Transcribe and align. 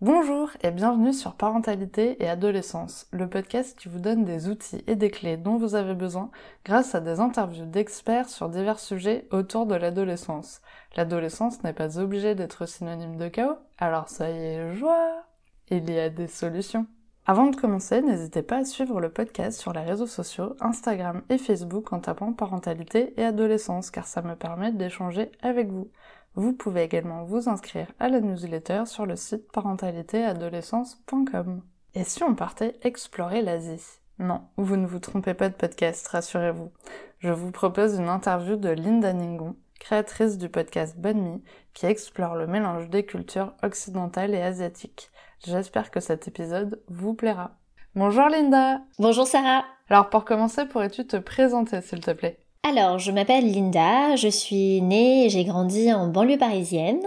Bonjour 0.00 0.50
et 0.62 0.70
bienvenue 0.70 1.12
sur 1.12 1.34
Parentalité 1.34 2.22
et 2.22 2.28
Adolescence, 2.28 3.06
le 3.10 3.28
podcast 3.28 3.78
qui 3.78 3.88
vous 3.88 3.98
donne 3.98 4.24
des 4.24 4.48
outils 4.48 4.82
et 4.86 4.96
des 4.96 5.10
clés 5.10 5.36
dont 5.36 5.58
vous 5.58 5.74
avez 5.74 5.94
besoin 5.94 6.30
grâce 6.64 6.94
à 6.94 7.00
des 7.00 7.20
interviews 7.20 7.66
d'experts 7.66 8.30
sur 8.30 8.48
divers 8.48 8.80
sujets 8.80 9.28
autour 9.30 9.66
de 9.66 9.74
l'adolescence. 9.74 10.62
L'adolescence 10.96 11.62
n'est 11.62 11.74
pas 11.74 11.98
obligée 11.98 12.34
d'être 12.34 12.64
synonyme 12.64 13.18
de 13.18 13.28
chaos, 13.28 13.58
alors 13.76 14.08
ça 14.08 14.30
y 14.30 14.36
est, 14.36 14.74
joie 14.74 15.24
Il 15.70 15.90
y 15.90 15.98
a 15.98 16.08
des 16.08 16.28
solutions. 16.28 16.86
Avant 17.26 17.46
de 17.46 17.56
commencer, 17.56 18.00
n'hésitez 18.00 18.42
pas 18.42 18.58
à 18.58 18.64
suivre 18.64 19.00
le 19.00 19.10
podcast 19.10 19.60
sur 19.60 19.72
les 19.72 19.82
réseaux 19.82 20.06
sociaux, 20.06 20.56
Instagram 20.60 21.22
et 21.28 21.38
Facebook 21.38 21.92
en 21.92 22.00
tapant 22.00 22.32
parentalité 22.32 23.14
et 23.20 23.24
adolescence 23.24 23.90
car 23.90 24.06
ça 24.06 24.22
me 24.22 24.34
permet 24.34 24.72
d'échanger 24.72 25.30
avec 25.42 25.68
vous. 25.68 25.90
Vous 26.34 26.52
pouvez 26.52 26.82
également 26.82 27.24
vous 27.24 27.48
inscrire 27.48 27.88
à 27.98 28.08
la 28.08 28.20
newsletter 28.20 28.84
sur 28.86 29.04
le 29.04 29.16
site 29.16 29.50
parentalitéadolescence.com. 29.52 31.62
Et 31.94 32.04
si 32.04 32.22
on 32.22 32.34
partait 32.34 32.78
explorer 32.82 33.42
l'Asie? 33.42 33.98
Non, 34.18 34.42
vous 34.56 34.76
ne 34.76 34.86
vous 34.86 35.00
trompez 35.00 35.34
pas 35.34 35.48
de 35.48 35.54
podcast, 35.54 36.06
rassurez-vous. 36.08 36.70
Je 37.18 37.32
vous 37.32 37.50
propose 37.50 37.98
une 37.98 38.08
interview 38.08 38.56
de 38.56 38.70
Linda 38.70 39.12
Ningon, 39.12 39.56
créatrice 39.78 40.38
du 40.38 40.48
podcast 40.48 40.98
Banmi, 40.98 41.42
qui 41.74 41.86
explore 41.86 42.36
le 42.36 42.46
mélange 42.46 42.88
des 42.90 43.04
cultures 43.04 43.54
occidentales 43.62 44.34
et 44.34 44.42
asiatiques. 44.42 45.10
J'espère 45.46 45.90
que 45.90 46.00
cet 46.00 46.28
épisode 46.28 46.82
vous 46.88 47.14
plaira. 47.14 47.56
Bonjour 47.94 48.28
Linda 48.28 48.82
Bonjour 48.98 49.26
Sarah 49.26 49.64
Alors 49.88 50.10
pour 50.10 50.26
commencer, 50.26 50.66
pourrais-tu 50.66 51.06
te 51.06 51.16
présenter 51.16 51.80
s'il 51.80 52.00
te 52.00 52.10
plaît? 52.10 52.38
Alors, 52.62 52.98
je 52.98 53.10
m'appelle 53.10 53.50
Linda, 53.50 54.16
je 54.16 54.28
suis 54.28 54.82
née 54.82 55.24
et 55.24 55.30
j'ai 55.30 55.44
grandi 55.44 55.90
en 55.94 56.08
banlieue 56.08 56.36
parisienne. 56.36 57.00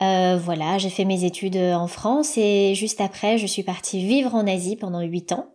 Euh, 0.00 0.38
voilà, 0.40 0.78
j'ai 0.78 0.90
fait 0.90 1.04
mes 1.04 1.24
études 1.24 1.56
en 1.56 1.88
France 1.88 2.38
et 2.38 2.76
juste 2.76 3.00
après, 3.00 3.36
je 3.36 3.48
suis 3.48 3.64
partie 3.64 3.98
vivre 4.06 4.36
en 4.36 4.46
Asie 4.46 4.76
pendant 4.76 5.00
8 5.00 5.32
ans. 5.32 5.48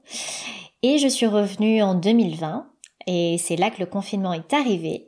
Et 0.83 0.97
je 0.97 1.07
suis 1.07 1.27
revenue 1.27 1.81
en 1.81 1.95
2020 1.95 2.67
et 3.07 3.37
c'est 3.37 3.55
là 3.55 3.69
que 3.69 3.79
le 3.79 3.85
confinement 3.85 4.33
est 4.33 4.53
arrivé 4.53 5.07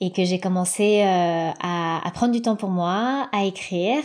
et 0.00 0.10
que 0.12 0.24
j'ai 0.24 0.40
commencé 0.40 1.02
euh, 1.02 1.50
à, 1.60 2.10
prendre 2.14 2.32
du 2.32 2.40
temps 2.40 2.56
pour 2.56 2.70
moi, 2.70 3.28
à 3.32 3.44
écrire. 3.44 4.02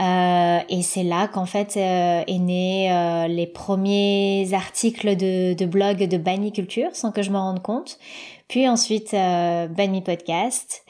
Euh, 0.00 0.58
et 0.68 0.82
c'est 0.82 1.02
là 1.02 1.28
qu'en 1.28 1.46
fait 1.46 1.76
euh, 1.76 2.22
est 2.26 2.38
né 2.38 3.26
les 3.28 3.46
premiers 3.46 4.48
articles 4.52 5.16
de, 5.16 5.54
de 5.54 5.66
blog 5.66 6.04
de 6.04 6.16
Banny 6.16 6.52
Culture 6.52 6.90
sans 6.94 7.10
que 7.10 7.22
je 7.22 7.30
me 7.30 7.38
rende 7.38 7.62
compte. 7.62 7.98
Puis 8.46 8.68
ensuite 8.68 9.12
Banny 9.12 10.02
Podcast. 10.02 10.84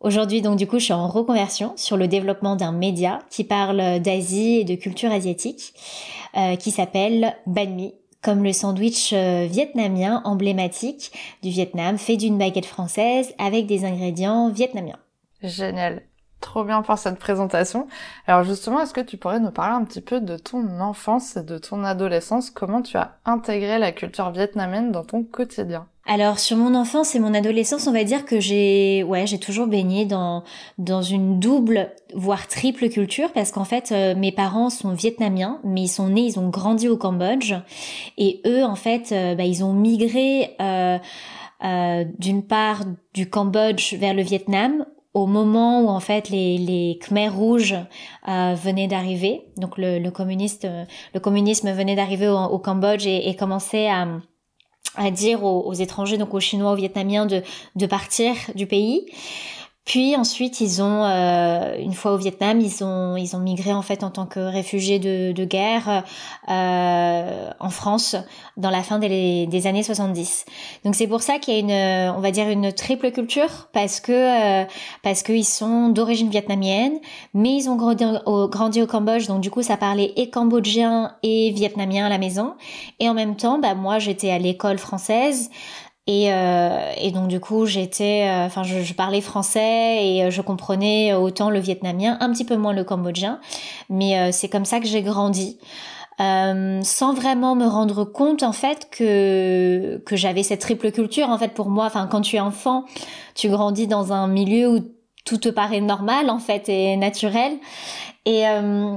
Aujourd'hui, 0.00 0.42
donc, 0.42 0.56
du 0.56 0.68
coup, 0.68 0.78
je 0.78 0.84
suis 0.84 0.92
en 0.92 1.08
reconversion 1.08 1.72
sur 1.74 1.96
le 1.96 2.06
développement 2.06 2.54
d'un 2.54 2.70
média 2.70 3.18
qui 3.30 3.42
parle 3.42 3.98
d'Asie 3.98 4.58
et 4.58 4.64
de 4.64 4.76
culture 4.76 5.10
asiatique, 5.10 5.74
qui 6.60 6.70
s'appelle 6.70 7.36
Banmi, 7.46 7.94
comme 8.22 8.42
le 8.42 8.52
sandwich 8.52 9.12
euh, 9.12 9.46
vietnamien 9.48 10.22
emblématique 10.24 11.12
du 11.42 11.50
Vietnam, 11.50 11.98
fait 11.98 12.16
d'une 12.16 12.38
baguette 12.38 12.66
française 12.66 13.34
avec 13.38 13.66
des 13.66 13.84
ingrédients 13.84 14.50
vietnamiens. 14.50 14.98
Génial. 15.42 16.02
Trop 16.40 16.62
bien 16.62 16.82
pour 16.82 16.98
cette 16.98 17.18
présentation. 17.18 17.88
Alors 18.26 18.44
justement, 18.44 18.80
est-ce 18.80 18.94
que 18.94 19.00
tu 19.00 19.16
pourrais 19.16 19.40
nous 19.40 19.50
parler 19.50 19.74
un 19.74 19.84
petit 19.84 20.00
peu 20.00 20.20
de 20.20 20.36
ton 20.36 20.80
enfance 20.80 21.36
et 21.36 21.42
de 21.42 21.58
ton 21.58 21.82
adolescence? 21.82 22.50
Comment 22.50 22.82
tu 22.82 22.96
as 22.96 23.18
intégré 23.24 23.78
la 23.78 23.90
culture 23.90 24.30
vietnamienne 24.30 24.92
dans 24.92 25.04
ton 25.04 25.24
quotidien? 25.24 25.88
Alors 26.08 26.38
sur 26.38 26.56
mon 26.56 26.74
enfance 26.74 27.14
et 27.14 27.18
mon 27.18 27.34
adolescence, 27.34 27.86
on 27.86 27.92
va 27.92 28.02
dire 28.02 28.24
que 28.24 28.40
j'ai 28.40 29.02
ouais, 29.02 29.26
j'ai 29.26 29.38
toujours 29.38 29.66
baigné 29.66 30.06
dans 30.06 30.42
dans 30.78 31.02
une 31.02 31.38
double 31.38 31.92
voire 32.14 32.48
triple 32.48 32.88
culture 32.88 33.30
parce 33.34 33.52
qu'en 33.52 33.64
fait 33.64 33.92
euh, 33.92 34.14
mes 34.16 34.32
parents 34.32 34.70
sont 34.70 34.92
vietnamiens 34.92 35.60
mais 35.64 35.82
ils 35.82 35.88
sont 35.88 36.08
nés, 36.08 36.22
ils 36.22 36.38
ont 36.38 36.48
grandi 36.48 36.88
au 36.88 36.96
Cambodge. 36.96 37.54
Et 38.16 38.40
eux 38.46 38.64
en 38.64 38.74
fait 38.74 39.12
euh, 39.12 39.34
bah, 39.34 39.44
ils 39.44 39.62
ont 39.62 39.74
migré 39.74 40.56
euh, 40.62 40.98
d'une 42.18 42.42
part 42.42 42.84
du 43.12 43.28
Cambodge 43.28 43.92
vers 43.94 44.14
le 44.14 44.22
Vietnam 44.22 44.86
au 45.12 45.26
moment 45.26 45.82
où 45.82 45.88
en 45.88 46.00
fait 46.00 46.30
les, 46.30 46.56
les 46.56 46.98
Khmers 47.02 47.34
rouges 47.34 47.76
venaient 48.26 48.86
d'arriver, 48.86 49.42
donc 49.56 49.76
le, 49.76 49.98
le, 49.98 50.10
communiste, 50.12 50.68
le 51.12 51.20
communisme 51.20 51.72
venait 51.72 51.96
d'arriver 51.96 52.28
au, 52.28 52.36
au, 52.36 52.58
Cambodge 52.60 53.06
et, 53.06 53.28
et 53.28 53.34
commençait 53.34 53.88
à, 53.88 54.06
à 54.94 55.10
dire 55.10 55.44
aux, 55.44 55.72
étrangers, 55.74 56.18
donc 56.18 56.34
aux 56.34 56.40
Chinois, 56.40 56.72
aux 56.72 56.76
Vietnamiens, 56.76 57.26
de, 57.26 57.42
de 57.76 57.86
partir 57.86 58.34
du 58.54 58.66
pays. 58.66 59.06
Puis 59.88 60.16
ensuite, 60.16 60.60
ils 60.60 60.82
ont, 60.82 61.02
euh, 61.06 61.74
une 61.78 61.94
fois 61.94 62.12
au 62.12 62.18
Vietnam, 62.18 62.60
ils 62.60 62.84
ont, 62.84 63.16
ils 63.16 63.34
ont 63.34 63.38
migré 63.38 63.72
en 63.72 63.80
fait 63.80 64.04
en 64.04 64.10
tant 64.10 64.26
que 64.26 64.38
réfugiés 64.38 64.98
de, 64.98 65.32
de 65.32 65.44
guerre 65.46 66.04
euh, 66.50 67.50
en 67.58 67.70
France 67.70 68.14
dans 68.58 68.68
la 68.68 68.82
fin 68.82 68.98
des, 68.98 69.46
des 69.46 69.66
années 69.66 69.82
70. 69.82 70.44
Donc 70.84 70.94
c'est 70.94 71.06
pour 71.06 71.22
ça 71.22 71.38
qu'il 71.38 71.54
y 71.54 71.56
a 71.56 71.60
une, 71.60 72.14
on 72.14 72.20
va 72.20 72.32
dire 72.32 72.50
une 72.50 72.70
triple 72.70 73.10
culture 73.12 73.68
parce 73.72 74.00
que 74.00 74.12
euh, 74.12 74.64
parce 75.02 75.22
qu'ils 75.22 75.46
sont 75.46 75.88
d'origine 75.88 76.28
vietnamienne, 76.28 76.98
mais 77.32 77.56
ils 77.56 77.70
ont 77.70 77.76
grandi 77.76 78.04
au, 78.26 78.46
grandi 78.46 78.82
au 78.82 78.86
Cambodge, 78.86 79.26
donc 79.26 79.40
du 79.40 79.50
coup 79.50 79.62
ça 79.62 79.78
parlait 79.78 80.12
et 80.16 80.28
cambodgien 80.28 81.14
et 81.22 81.50
vietnamien 81.52 82.04
à 82.04 82.10
la 82.10 82.18
maison. 82.18 82.56
Et 83.00 83.08
en 83.08 83.14
même 83.14 83.36
temps, 83.36 83.58
bah 83.58 83.74
moi 83.74 83.98
j'étais 83.98 84.30
à 84.30 84.38
l'école 84.38 84.76
française. 84.76 85.48
Et, 86.08 86.32
euh, 86.32 86.92
et 86.96 87.10
donc 87.10 87.28
du 87.28 87.38
coup, 87.38 87.66
j'étais, 87.66 88.26
euh, 88.26 88.46
enfin, 88.46 88.62
je, 88.62 88.80
je, 88.80 88.94
parlais 88.94 89.20
français 89.20 89.98
et 90.06 90.24
euh, 90.24 90.30
je 90.30 90.40
comprenais 90.40 91.12
autant 91.12 91.50
le 91.50 91.60
vietnamien, 91.60 92.16
un 92.20 92.32
petit 92.32 92.46
peu 92.46 92.56
moins 92.56 92.72
le 92.72 92.82
cambodgien, 92.82 93.40
mais 93.90 94.32
c'est 94.32 94.48
comme 94.48 94.64
ça 94.64 94.80
que 94.80 94.86
j'ai 94.86 95.02
grandi. 95.02 95.58
Euh, 96.20 96.80
sans 96.82 97.14
vraiment 97.14 97.54
me 97.54 97.66
rendre 97.66 98.04
compte 98.04 98.42
en 98.42 98.50
fait 98.50 98.88
que 98.90 100.02
que 100.04 100.16
j'avais 100.16 100.42
cette 100.42 100.60
triple 100.60 100.90
culture 100.90 101.30
en 101.30 101.38
fait 101.38 101.54
pour 101.54 101.70
moi. 101.70 101.84
Enfin 101.84 102.08
quand 102.10 102.22
tu 102.22 102.34
es 102.34 102.40
enfant 102.40 102.86
tu 103.36 103.48
grandis 103.48 103.86
dans 103.86 104.12
un 104.12 104.26
milieu 104.26 104.68
où 104.68 104.80
tout 105.24 105.36
te 105.36 105.48
paraît 105.48 105.80
normal 105.80 106.28
en 106.28 106.40
fait 106.40 106.68
et 106.68 106.96
naturel. 106.96 107.52
Et 108.24 108.48
euh, 108.48 108.96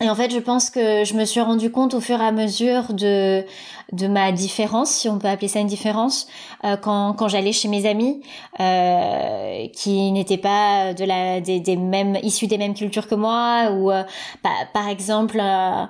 et 0.00 0.08
en 0.08 0.14
fait, 0.14 0.30
je 0.30 0.38
pense 0.38 0.70
que 0.70 1.02
je 1.04 1.14
me 1.14 1.24
suis 1.24 1.40
rendu 1.40 1.72
compte 1.72 1.92
au 1.92 2.00
fur 2.00 2.20
et 2.20 2.24
à 2.24 2.30
mesure 2.30 2.92
de 2.94 3.44
de 3.92 4.06
ma 4.06 4.32
différence, 4.32 4.90
si 4.90 5.08
on 5.08 5.18
peut 5.18 5.28
appeler 5.28 5.48
ça 5.48 5.60
une 5.60 5.66
différence, 5.66 6.28
euh, 6.64 6.76
quand 6.76 7.14
quand 7.14 7.26
j'allais 7.26 7.52
chez 7.52 7.68
mes 7.68 7.84
amis 7.88 8.22
euh, 8.60 9.66
qui 9.72 10.12
n'étaient 10.12 10.36
pas 10.36 10.94
de 10.94 11.04
la 11.04 11.40
des, 11.40 11.58
des, 11.58 11.76
mêmes 11.76 12.16
issus 12.22 12.46
des 12.46 12.58
mêmes 12.58 12.74
cultures 12.74 13.08
que 13.08 13.16
moi, 13.16 13.72
ou 13.72 13.88
bah, 13.88 14.50
par 14.72 14.88
exemple 14.88 15.40
euh, 15.40 15.84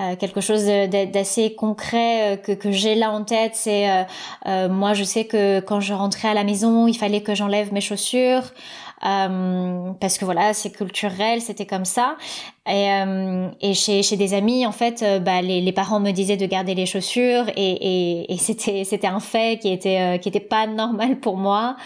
euh, 0.00 0.16
quelque 0.16 0.40
chose 0.42 0.64
d'assez 0.66 1.54
concret 1.54 2.42
que 2.44 2.52
que 2.52 2.70
j'ai 2.70 2.96
là 2.96 3.12
en 3.12 3.24
tête, 3.24 3.54
c'est 3.54 4.06
moi 4.44 4.92
je 4.92 5.04
sais 5.04 5.24
que 5.24 5.60
quand 5.60 5.80
je 5.80 5.94
rentrais 5.94 6.28
à 6.28 6.34
la 6.34 6.44
maison, 6.44 6.86
il 6.86 6.98
fallait 6.98 7.22
que 7.22 7.34
j'enlève 7.34 7.72
mes 7.72 7.80
chaussures. 7.80 8.42
Euh, 9.04 9.92
parce 10.00 10.16
que 10.18 10.24
voilà, 10.24 10.54
c'est 10.54 10.70
culturel, 10.70 11.40
c'était 11.40 11.66
comme 11.66 11.84
ça. 11.84 12.16
Et, 12.66 12.90
euh, 12.90 13.48
et 13.60 13.74
chez, 13.74 14.02
chez 14.02 14.16
des 14.16 14.32
amis, 14.32 14.64
en 14.66 14.72
fait, 14.72 15.02
euh, 15.02 15.18
bah, 15.18 15.42
les, 15.42 15.60
les 15.60 15.72
parents 15.72 16.00
me 16.00 16.12
disaient 16.12 16.38
de 16.38 16.46
garder 16.46 16.74
les 16.74 16.86
chaussures 16.86 17.44
et, 17.56 18.32
et, 18.32 18.36
c'était 18.38 18.84
c'était 18.84 19.06
un 19.06 19.20
fait 19.20 19.58
qui 19.60 19.70
était 19.70 20.18
qui 20.18 20.28
était 20.28 20.40
pas 20.40 20.66
normal 20.66 21.20
pour 21.20 21.36
moi. 21.36 21.76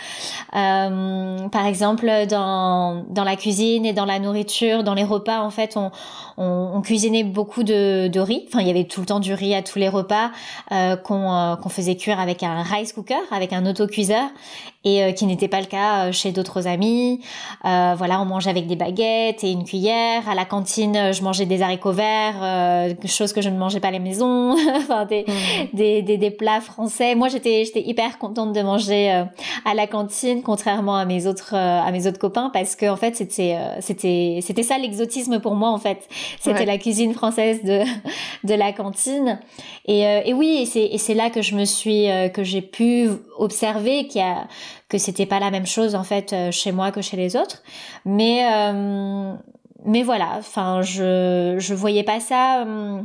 par 0.53 1.67
exemple, 1.67 2.09
dans 2.29 3.05
dans 3.11 3.25
la 3.25 3.37
cuisine 3.37 3.87
et 3.87 3.93
dans 3.93 4.05
la 4.05 4.21
nourriture, 4.21 4.85
dans 4.85 4.95
les 4.95 5.05
repas, 5.05 5.41
en 5.41 5.51
fait, 5.51 5.77
on 5.77 5.91
on, 6.37 6.81
cuisinait 6.81 7.25
beaucoup 7.25 7.65
de, 7.65 8.07
de 8.07 8.21
riz. 8.21 8.45
Enfin, 8.47 8.61
il 8.61 8.69
y 8.69 8.71
avait 8.71 8.85
tout 8.85 9.01
le 9.01 9.07
temps 9.07 9.19
du 9.19 9.35
riz 9.35 9.57
à 9.57 9.63
tous 9.63 9.81
les 9.81 9.89
repas 9.89 10.31
qu'on 10.71 11.57
qu'on 11.61 11.69
faisait 11.69 11.97
cuire 11.97 12.21
avec 12.21 12.43
un 12.45 12.63
rice 12.63 12.93
cooker, 12.93 13.17
avec 13.33 13.53
un 13.53 13.67
autocuiseur, 13.67 14.29
et 14.85 15.13
qui 15.15 15.27
n'était 15.27 15.49
pas 15.49 15.61
le 15.61 15.67
cas 15.67 16.13
chez 16.13 16.31
d'autres 16.31 16.67
amis. 16.69 17.21
Euh, 17.65 17.95
voilà, 17.97 18.21
on 18.21 18.25
mangeait 18.25 18.51
avec 18.51 18.67
des 18.67 18.77
baguettes 18.77 19.45
et 19.45 19.51
une 19.51 19.65
cuillère. 19.65 20.29
À 20.29 20.35
la 20.35 20.45
cantine, 20.45 20.68
je 20.77 21.23
mangeais 21.23 21.47
des 21.47 21.63
haricots 21.63 21.93
verts, 21.93 22.37
euh, 22.43 22.95
chose 23.07 23.33
que 23.33 23.41
je 23.41 23.49
ne 23.49 23.59
mangeais 23.59 23.81
pas 23.81 23.89
à 23.89 23.91
la 23.91 23.99
maison. 23.99 24.53
enfin, 24.77 25.05
des, 25.07 25.23
mmh. 25.23 25.77
des, 25.77 26.03
des, 26.03 26.19
des, 26.19 26.31
plats 26.31 26.61
français. 26.61 27.15
Moi, 27.15 27.29
j'étais 27.29 27.65
j'étais 27.65 27.83
hyper 27.83 28.19
contente 28.19 28.53
de 28.53 28.61
manger 28.61 29.13
euh, 29.13 29.25
à 29.65 29.75
la 29.75 29.87
cantine, 29.87 30.43
contrairement 30.43 30.97
à 30.97 31.05
mes 31.05 31.27
autres 31.27 31.55
euh, 31.55 31.81
à 31.81 31.91
mes 31.93 32.07
autres 32.07 32.19
copains, 32.19 32.51
parce 32.53 32.77
que 32.77 32.89
en 32.89 32.97
fait, 32.97 33.17
c'était 33.17 33.57
euh, 33.57 33.81
c'était 33.81 34.41
c'était 34.43 34.63
ça 34.63 34.79
l'exotisme 34.79 35.41
pour 35.41 35.55
moi 35.55 35.71
en 35.71 35.79
fait. 35.79 36.09
C'était 36.41 36.65
la 36.65 36.79
cuisine 36.79 37.15
française 37.15 37.63
de 37.65 37.83
de 38.45 38.55
la 38.55 38.73
cantine. 38.73 39.41
Et, 39.87 40.01
et 40.03 40.35
oui, 40.35 40.59
et 40.63 40.67
c'est 40.67 40.85
et 40.85 40.99
c'est 40.99 41.15
là 41.15 41.31
que 41.31 41.43
je 41.43 41.55
me 41.55 41.65
suis 41.65 42.07
que 42.35 42.45
j'ai 42.45 42.63
pu 42.63 43.09
observer 43.39 44.07
qu'il 44.07 44.21
y 44.21 44.25
a 44.25 44.47
que 44.89 44.99
c'était 44.99 45.27
pas 45.27 45.39
la 45.39 45.51
même 45.51 45.67
chose 45.67 45.95
en 45.95 46.05
fait 46.05 46.33
euh, 46.33 46.51
chez 46.51 46.73
moi 46.73 46.91
que 46.91 47.03
chez 47.03 47.17
les 47.17 47.37
autres. 47.37 47.63
Mais 48.05 48.49
euh, 48.51 49.35
mais 49.89 50.03
voilà, 50.03 50.37
enfin 50.39 50.83
je 50.83 51.57
je 51.59 51.75
voyais 51.75 52.05
pas 52.05 52.21
ça. 52.21 52.65
Euh, 52.65 53.03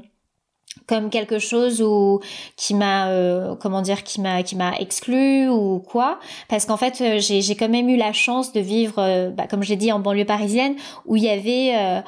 comme 0.88 1.10
quelque 1.10 1.40
chose 1.40 1.81
ou 1.81 2.20
qui 2.58 2.74
m'a 2.74 3.08
euh, 3.08 3.56
comment 3.56 3.81
dire 3.81 4.04
qui 4.04 4.22
m'a 4.22 4.44
qui 4.44 4.56
m'a 4.56 4.74
exclu 4.80 5.48
ou 5.48 5.80
quoi 5.80 6.20
parce 6.50 6.66
qu'en 6.66 6.78
fait 6.78 7.00
euh, 7.02 7.20
j'ai 7.20 7.42
j'ai 7.42 7.56
quand 7.56 7.70
même 7.70 7.90
eu 7.90 7.96
la 7.96 8.12
chance 8.12 8.52
de 8.52 8.60
vivre 8.60 8.96
euh, 8.98 9.30
bah, 9.30 9.48
comme 9.48 9.64
j'ai 9.64 9.75
dit 9.75 9.92
en 9.92 10.00
banlieue 10.00 10.25
parisienne 10.25 10.75
où 11.06 11.16
il 11.16 11.24
y 11.24 11.30
avait 11.30 12.04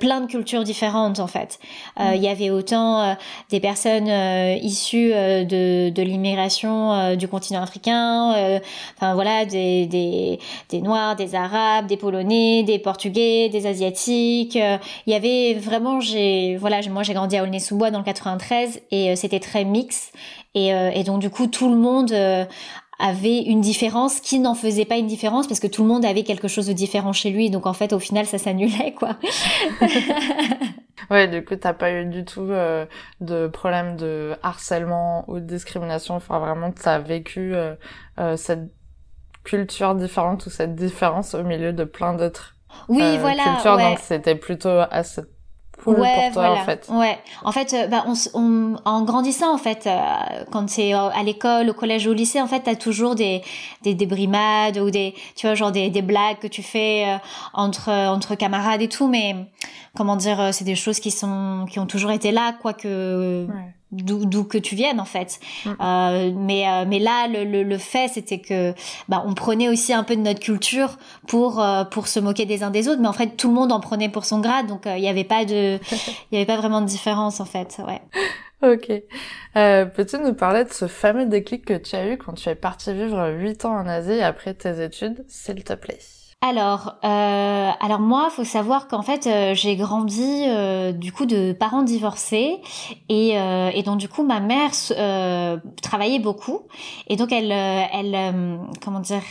plein 0.00 0.20
de 0.20 0.26
cultures 0.26 0.64
différentes 0.64 1.20
en 1.20 1.26
fait 1.26 1.58
mm. 1.98 2.14
il 2.14 2.22
y 2.22 2.28
avait 2.28 2.50
autant 2.50 3.16
des 3.50 3.60
personnes 3.60 4.08
issues 4.62 5.10
de 5.10 5.90
de 5.90 6.02
l'immigration 6.02 7.14
du 7.16 7.28
continent 7.28 7.62
africain 7.62 8.60
enfin 8.96 9.14
voilà 9.14 9.44
des 9.44 9.86
des 9.86 10.38
des 10.68 10.80
noirs 10.80 11.16
des 11.16 11.34
arabes 11.34 11.86
des 11.86 11.96
polonais 11.96 12.62
des 12.62 12.78
portugais 12.78 13.48
des 13.48 13.66
asiatiques 13.66 14.56
il 14.56 15.12
y 15.12 15.14
avait 15.14 15.54
vraiment 15.54 16.00
j'ai 16.00 16.56
voilà 16.56 16.80
moi 16.90 17.02
j'ai 17.02 17.14
grandi 17.14 17.36
à 17.36 17.42
Aulnay-sous-Bois 17.42 17.90
dans 17.90 17.98
le 17.98 18.04
93 18.08 18.80
et 18.90 19.10
euh, 19.10 19.16
c'était 19.16 19.40
très 19.40 19.64
mix. 19.64 20.12
Et, 20.54 20.74
euh, 20.74 20.90
et, 20.94 21.04
donc 21.04 21.20
du 21.20 21.30
coup 21.30 21.46
tout 21.46 21.68
le 21.68 21.76
monde 21.76 22.12
euh, 22.12 22.44
avait 22.98 23.42
une 23.42 23.60
différence 23.60 24.20
qui 24.20 24.38
n'en 24.40 24.54
faisait 24.54 24.84
pas 24.84 24.96
une 24.96 25.06
différence 25.06 25.46
parce 25.46 25.60
que 25.60 25.66
tout 25.66 25.82
le 25.82 25.88
monde 25.88 26.04
avait 26.04 26.24
quelque 26.24 26.48
chose 26.48 26.66
de 26.66 26.72
différent 26.72 27.12
chez 27.12 27.30
lui. 27.30 27.50
Donc 27.50 27.66
en 27.66 27.74
fait 27.74 27.92
au 27.92 27.98
final 27.98 28.26
ça 28.26 28.38
s'annulait 28.38 28.94
quoi. 28.98 29.16
ouais 31.10 31.28
du 31.28 31.44
coup 31.44 31.56
t'as 31.56 31.74
pas 31.74 31.92
eu 31.92 32.06
du 32.06 32.24
tout 32.24 32.48
de 33.20 33.46
problème 33.48 33.96
de 33.96 34.34
harcèlement 34.42 35.24
ou 35.28 35.38
de 35.38 35.44
discrimination. 35.44 36.14
Enfin 36.14 36.38
vraiment 36.38 36.72
t'as 36.72 36.98
vécu 36.98 37.54
cette 38.36 38.72
culture 39.44 39.94
différente 39.94 40.46
ou 40.46 40.50
cette 40.50 40.74
différence 40.74 41.34
au 41.34 41.42
milieu 41.42 41.72
de 41.72 41.84
plein 41.84 42.14
d'autres 42.14 42.54
oui, 42.88 43.18
voilà, 43.18 43.44
cultures. 43.44 43.78
Donc 43.78 43.98
c'était 43.98 44.34
plutôt 44.34 44.80
ouais, 45.92 46.30
voilà. 46.32 46.52
en 46.52 46.64
fait. 46.64 46.86
Ouais. 46.90 47.18
En 47.44 47.52
fait, 47.52 47.72
euh, 47.74 47.86
bah, 47.86 48.04
on, 48.34 48.76
en 48.84 49.02
grandissant, 49.02 49.52
en 49.52 49.58
fait, 49.58 49.86
euh, 49.86 50.44
quand 50.50 50.68
c'est 50.68 50.94
euh, 50.94 51.08
à 51.08 51.22
l'école, 51.22 51.70
au 51.70 51.74
collège 51.74 52.06
ou 52.06 52.10
au 52.10 52.14
lycée, 52.14 52.40
en 52.40 52.46
fait, 52.46 52.60
t'as 52.60 52.74
toujours 52.74 53.14
des, 53.14 53.42
des, 53.82 53.94
des 53.94 54.06
brimades 54.06 54.78
ou 54.78 54.90
des, 54.90 55.14
tu 55.36 55.46
vois, 55.46 55.54
genre 55.54 55.72
des, 55.72 55.90
des 55.90 56.02
blagues 56.02 56.38
que 56.38 56.46
tu 56.48 56.62
fais 56.62 57.18
entre, 57.52 57.90
entre 57.90 58.34
camarades 58.34 58.82
et 58.82 58.88
tout, 58.88 59.08
mais 59.08 59.36
comment 59.96 60.16
dire, 60.16 60.50
c'est 60.52 60.64
des 60.64 60.74
choses 60.74 61.00
qui 61.00 61.10
sont, 61.10 61.66
qui 61.70 61.78
ont 61.78 61.86
toujours 61.86 62.10
été 62.10 62.32
là, 62.32 62.54
quoique, 62.60 63.46
ouais 63.46 63.74
d'où 63.92 64.44
que 64.44 64.58
tu 64.58 64.74
viennes 64.74 65.00
en 65.00 65.04
fait. 65.04 65.40
Mm. 65.64 65.70
Euh, 65.80 66.32
mais 66.34 66.68
euh, 66.68 66.84
mais 66.86 66.98
là 66.98 67.26
le, 67.28 67.62
le, 67.62 67.78
fait 67.78 68.08
c'était 68.08 68.38
que 68.38 68.74
bah 69.08 69.22
on 69.26 69.34
prenait 69.34 69.68
aussi 69.68 69.92
un 69.92 70.04
peu 70.04 70.16
de 70.16 70.20
notre 70.20 70.40
culture 70.40 70.98
pour 71.26 71.62
euh, 71.62 71.84
pour 71.84 72.08
se 72.08 72.20
moquer 72.20 72.44
des 72.44 72.62
uns 72.62 72.70
des 72.70 72.88
autres, 72.88 73.00
mais 73.00 73.08
en 73.08 73.12
fait 73.12 73.36
tout 73.36 73.48
le 73.48 73.54
monde 73.54 73.72
en 73.72 73.80
prenait 73.80 74.08
pour 74.08 74.24
son 74.24 74.40
grade, 74.40 74.66
donc 74.66 74.82
il 74.86 75.00
n'y 75.00 75.08
avait 75.08 75.24
pas 75.24 75.44
de 75.44 75.78
il 76.30 76.34
y 76.34 76.36
avait 76.36 76.46
pas 76.46 76.56
vraiment 76.56 76.80
de 76.80 76.86
différence 76.86 77.40
en 77.40 77.46
fait. 77.46 77.80
Ouais. 77.86 78.02
Ok. 78.62 78.90
Euh, 79.56 79.84
Peux-tu 79.86 80.18
nous 80.18 80.34
parler 80.34 80.64
de 80.64 80.72
ce 80.72 80.88
fameux 80.88 81.26
déclic 81.26 81.64
que 81.64 81.74
tu 81.74 81.94
as 81.94 82.08
eu 82.08 82.18
quand 82.18 82.32
tu 82.32 82.48
es 82.48 82.56
parti 82.56 82.92
vivre 82.92 83.30
8 83.30 83.64
ans 83.64 83.76
en 83.76 83.86
Asie 83.86 84.20
après 84.20 84.54
tes 84.54 84.82
études, 84.82 85.24
s'il 85.28 85.62
te 85.62 85.74
plaît? 85.74 85.98
Alors, 86.40 86.94
euh, 87.04 87.70
alors 87.80 87.98
moi, 87.98 88.30
faut 88.30 88.44
savoir 88.44 88.86
qu'en 88.86 89.02
fait, 89.02 89.26
euh, 89.26 89.54
j'ai 89.54 89.74
grandi 89.74 90.44
euh, 90.46 90.92
du 90.92 91.12
coup 91.12 91.26
de 91.26 91.52
parents 91.52 91.82
divorcés 91.82 92.60
et, 93.08 93.36
euh, 93.36 93.70
et 93.74 93.82
donc 93.82 93.98
du 93.98 94.08
coup, 94.08 94.22
ma 94.22 94.38
mère 94.38 94.70
travaillait 95.82 96.20
beaucoup. 96.20 96.60
Et 97.08 97.16
donc 97.16 97.32
elle, 97.32 97.50
elle, 97.50 98.60
comment 98.80 99.00
dire, 99.00 99.22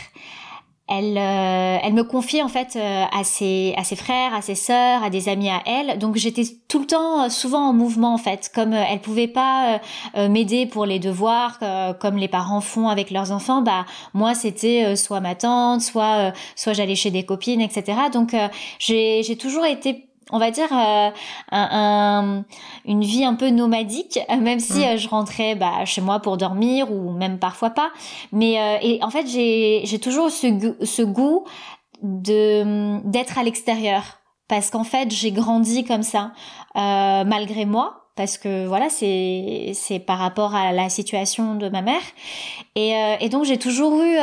elle, 0.88 1.18
euh, 1.18 1.78
elle 1.82 1.92
me 1.92 2.02
confiait 2.02 2.42
en 2.42 2.48
fait 2.48 2.74
euh, 2.76 3.04
à 3.12 3.22
ses 3.22 3.74
à 3.76 3.84
ses 3.84 3.96
frères, 3.96 4.34
à 4.34 4.42
ses 4.42 4.54
sœurs, 4.54 5.02
à 5.02 5.10
des 5.10 5.28
amis 5.28 5.50
à 5.50 5.62
elle. 5.66 5.98
Donc 5.98 6.16
j'étais 6.16 6.42
tout 6.66 6.78
le 6.78 6.86
temps, 6.86 7.24
euh, 7.24 7.28
souvent 7.28 7.68
en 7.68 7.72
mouvement 7.72 8.14
en 8.14 8.18
fait. 8.18 8.50
Comme 8.54 8.72
elle 8.72 9.00
pouvait 9.00 9.28
pas 9.28 9.80
m'aider 10.16 10.66
pour 10.66 10.86
les 10.86 10.98
devoirs, 10.98 11.58
comme 12.00 12.16
les 12.16 12.28
parents 12.28 12.60
font 12.60 12.88
avec 12.88 13.10
leurs 13.10 13.32
enfants, 13.32 13.62
bah 13.62 13.84
moi 14.14 14.34
c'était 14.34 14.96
soit 14.96 15.20
ma 15.20 15.34
tante, 15.34 15.82
soit 15.82 16.32
soit 16.56 16.72
j'allais 16.72 16.94
chez 16.94 17.10
des 17.10 17.24
copines, 17.24 17.60
etc. 17.60 17.98
Donc 18.12 18.34
j'ai 18.78 19.22
j'ai 19.22 19.36
toujours 19.36 19.64
été 19.64 20.07
on 20.30 20.38
va 20.38 20.50
dire 20.50 20.68
euh, 20.72 21.10
un, 21.52 22.44
une 22.84 23.02
vie 23.02 23.24
un 23.24 23.34
peu 23.34 23.50
nomadique 23.50 24.18
même 24.28 24.60
si 24.60 24.80
mm. 24.80 24.82
euh, 24.82 24.96
je 24.96 25.08
rentrais 25.08 25.54
bah, 25.54 25.84
chez 25.84 26.00
moi 26.00 26.20
pour 26.20 26.36
dormir 26.36 26.92
ou 26.92 27.12
même 27.12 27.38
parfois 27.38 27.70
pas. 27.70 27.90
Mais 28.32 28.60
euh, 28.60 28.78
et 28.82 29.02
en 29.02 29.10
fait 29.10 29.26
j'ai 29.26 29.98
toujours 29.98 30.30
ce, 30.30 30.74
ce 30.82 31.02
goût 31.02 31.44
de 32.02 33.00
d'être 33.04 33.38
à 33.38 33.42
l'extérieur. 33.42 34.02
Parce 34.48 34.70
qu'en 34.70 34.84
fait 34.84 35.10
j'ai 35.10 35.32
grandi 35.32 35.84
comme 35.84 36.02
ça 36.02 36.32
malgré 36.74 37.64
moi. 37.64 38.04
Parce 38.16 38.36
que 38.36 38.66
voilà 38.66 38.88
c'est 38.88 39.70
c'est 39.74 40.00
par 40.00 40.18
rapport 40.18 40.54
à 40.54 40.72
la 40.72 40.88
situation 40.88 41.54
de 41.54 41.68
ma 41.68 41.82
mère. 41.82 42.00
Et, 42.74 42.94
et 43.20 43.28
donc 43.28 43.44
j'ai 43.44 43.58
toujours 43.58 44.02
eu 44.02 44.16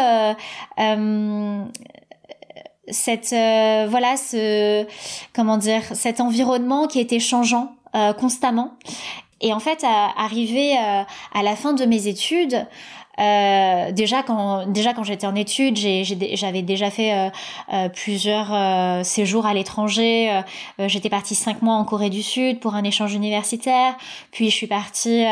cette 2.89 3.33
euh, 3.33 3.87
voilà 3.89 4.17
ce 4.17 4.85
comment 5.33 5.57
dire 5.57 5.81
cet 5.93 6.19
environnement 6.21 6.87
qui 6.87 6.99
était 6.99 7.19
changeant 7.19 7.75
euh, 7.95 8.13
constamment. 8.13 8.73
Et 9.41 9.53
en 9.53 9.59
fait 9.59 9.83
à, 9.83 10.13
arrivé 10.17 10.77
euh, 10.77 11.03
à 11.33 11.43
la 11.43 11.55
fin 11.55 11.73
de 11.73 11.85
mes 11.85 12.07
études 12.07 12.65
déjà 13.17 14.23
quand 14.23 14.65
déjà 14.67 14.93
quand 14.93 15.03
j'étais 15.03 15.25
en 15.25 15.35
études 15.35 15.77
j'avais 15.77 16.61
déjà 16.63 16.91
fait 16.91 17.31
plusieurs 17.93 19.05
séjours 19.05 19.45
à 19.45 19.53
l'étranger. 19.53 20.41
J'étais 20.79 21.07
partie 21.07 21.33
cinq 21.33 21.61
mois 21.61 21.75
en 21.75 21.85
Corée 21.85 22.09
du 22.09 22.21
Sud 22.21 22.59
pour 22.59 22.75
un 22.75 22.83
échange 22.83 23.13
universitaire. 23.13 23.95
Puis 24.31 24.49
je 24.49 24.55
suis 24.55 24.67
partie 24.67 25.23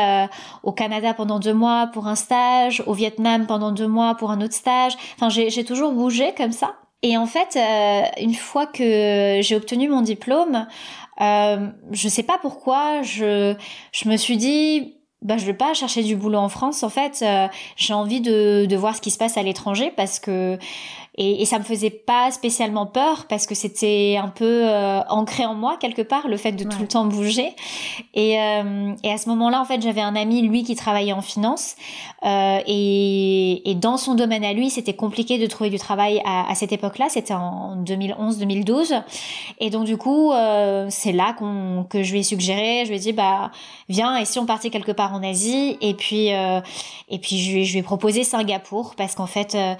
au 0.62 0.72
Canada 0.72 1.12
pendant 1.12 1.38
deux 1.38 1.52
mois 1.52 1.90
pour 1.92 2.06
un 2.06 2.14
stage 2.14 2.82
au 2.86 2.94
Vietnam 2.94 3.46
pendant 3.46 3.70
deux 3.70 3.88
mois 3.88 4.14
pour 4.14 4.30
un 4.30 4.40
autre 4.40 4.54
stage. 4.54 4.96
Enfin 5.16 5.28
j'ai 5.28 5.64
toujours 5.66 5.92
bougé 5.92 6.32
comme 6.38 6.52
ça 6.52 6.76
et 7.04 7.18
en 7.18 7.26
fait, 7.26 7.56
euh, 7.56 8.02
une 8.18 8.32
fois 8.32 8.64
que 8.64 9.38
j'ai 9.42 9.56
obtenu 9.56 9.90
mon 9.90 10.00
diplôme, 10.00 10.66
euh, 11.20 11.68
je 11.90 12.08
sais 12.08 12.22
pas 12.22 12.38
pourquoi, 12.38 13.02
je, 13.02 13.54
je 13.92 14.08
me 14.08 14.16
suis 14.16 14.38
dit, 14.38 14.94
bah 15.20 15.36
je 15.36 15.44
vais 15.44 15.52
pas 15.52 15.74
chercher 15.74 16.02
du 16.02 16.16
boulot 16.16 16.38
en 16.38 16.48
France. 16.48 16.82
En 16.82 16.88
fait, 16.88 17.20
euh, 17.20 17.46
j'ai 17.76 17.92
envie 17.92 18.22
de, 18.22 18.64
de 18.64 18.76
voir 18.76 18.96
ce 18.96 19.02
qui 19.02 19.10
se 19.10 19.18
passe 19.18 19.36
à 19.36 19.42
l'étranger 19.42 19.92
parce 19.94 20.18
que 20.18 20.58
et, 21.16 21.42
et 21.42 21.44
ça 21.44 21.58
me 21.58 21.64
faisait 21.64 21.90
pas 21.90 22.30
spécialement 22.32 22.86
peur 22.86 23.26
parce 23.28 23.46
que 23.46 23.54
c'était 23.54 24.18
un 24.20 24.28
peu 24.28 24.68
euh, 24.68 25.00
ancré 25.08 25.46
en 25.46 25.54
moi 25.54 25.76
quelque 25.78 26.02
part 26.02 26.26
le 26.26 26.36
fait 26.36 26.52
de 26.52 26.64
tout 26.64 26.80
le 26.80 26.88
temps 26.88 27.04
bouger 27.04 27.54
et, 28.14 28.40
euh, 28.40 28.92
et 29.04 29.12
à 29.12 29.18
ce 29.18 29.28
moment-là 29.28 29.60
en 29.60 29.64
fait 29.64 29.80
j'avais 29.80 30.00
un 30.00 30.16
ami 30.16 30.42
lui 30.42 30.64
qui 30.64 30.74
travaillait 30.74 31.12
en 31.12 31.22
finance 31.22 31.76
euh, 32.24 32.58
et, 33.54 33.70
et 33.70 33.74
dans 33.74 33.96
son 33.96 34.14
domaine 34.14 34.44
à 34.44 34.52
lui 34.52 34.70
c'était 34.70 34.94
compliqué 34.94 35.38
de 35.38 35.46
trouver 35.46 35.70
du 35.70 35.78
travail 35.78 36.20
à, 36.24 36.50
à 36.50 36.54
cette 36.54 36.72
époque-là. 36.72 37.06
C'était 37.08 37.34
en 37.34 37.76
2011-2012 37.84 39.02
et 39.60 39.70
donc 39.70 39.84
du 39.84 39.96
coup 39.96 40.32
euh, 40.32 40.86
c'est 40.90 41.12
là 41.12 41.34
qu'on 41.38 41.86
que 41.88 42.02
je 42.02 42.12
lui 42.12 42.20
ai 42.20 42.22
suggéré. 42.22 42.82
Je 42.84 42.90
lui 42.90 42.96
ai 42.96 43.00
dit 43.00 43.12
bah 43.12 43.50
viens 43.88 44.16
et 44.16 44.24
si 44.24 44.38
on 44.38 44.46
partait 44.46 44.70
quelque 44.70 44.92
part 44.92 45.14
en 45.14 45.22
Asie? 45.22 45.76
Et 45.80 45.94
puis 45.94 46.32
euh, 46.32 46.60
et 47.08 47.18
puis 47.18 47.38
je 47.38 47.52
lui, 47.52 47.64
je 47.64 47.72
lui 47.72 47.80
ai 47.80 47.82
proposé 47.82 48.24
Singapour 48.24 48.94
parce 48.96 49.14
qu'en 49.14 49.26
fait 49.26 49.54
euh, 49.54 49.74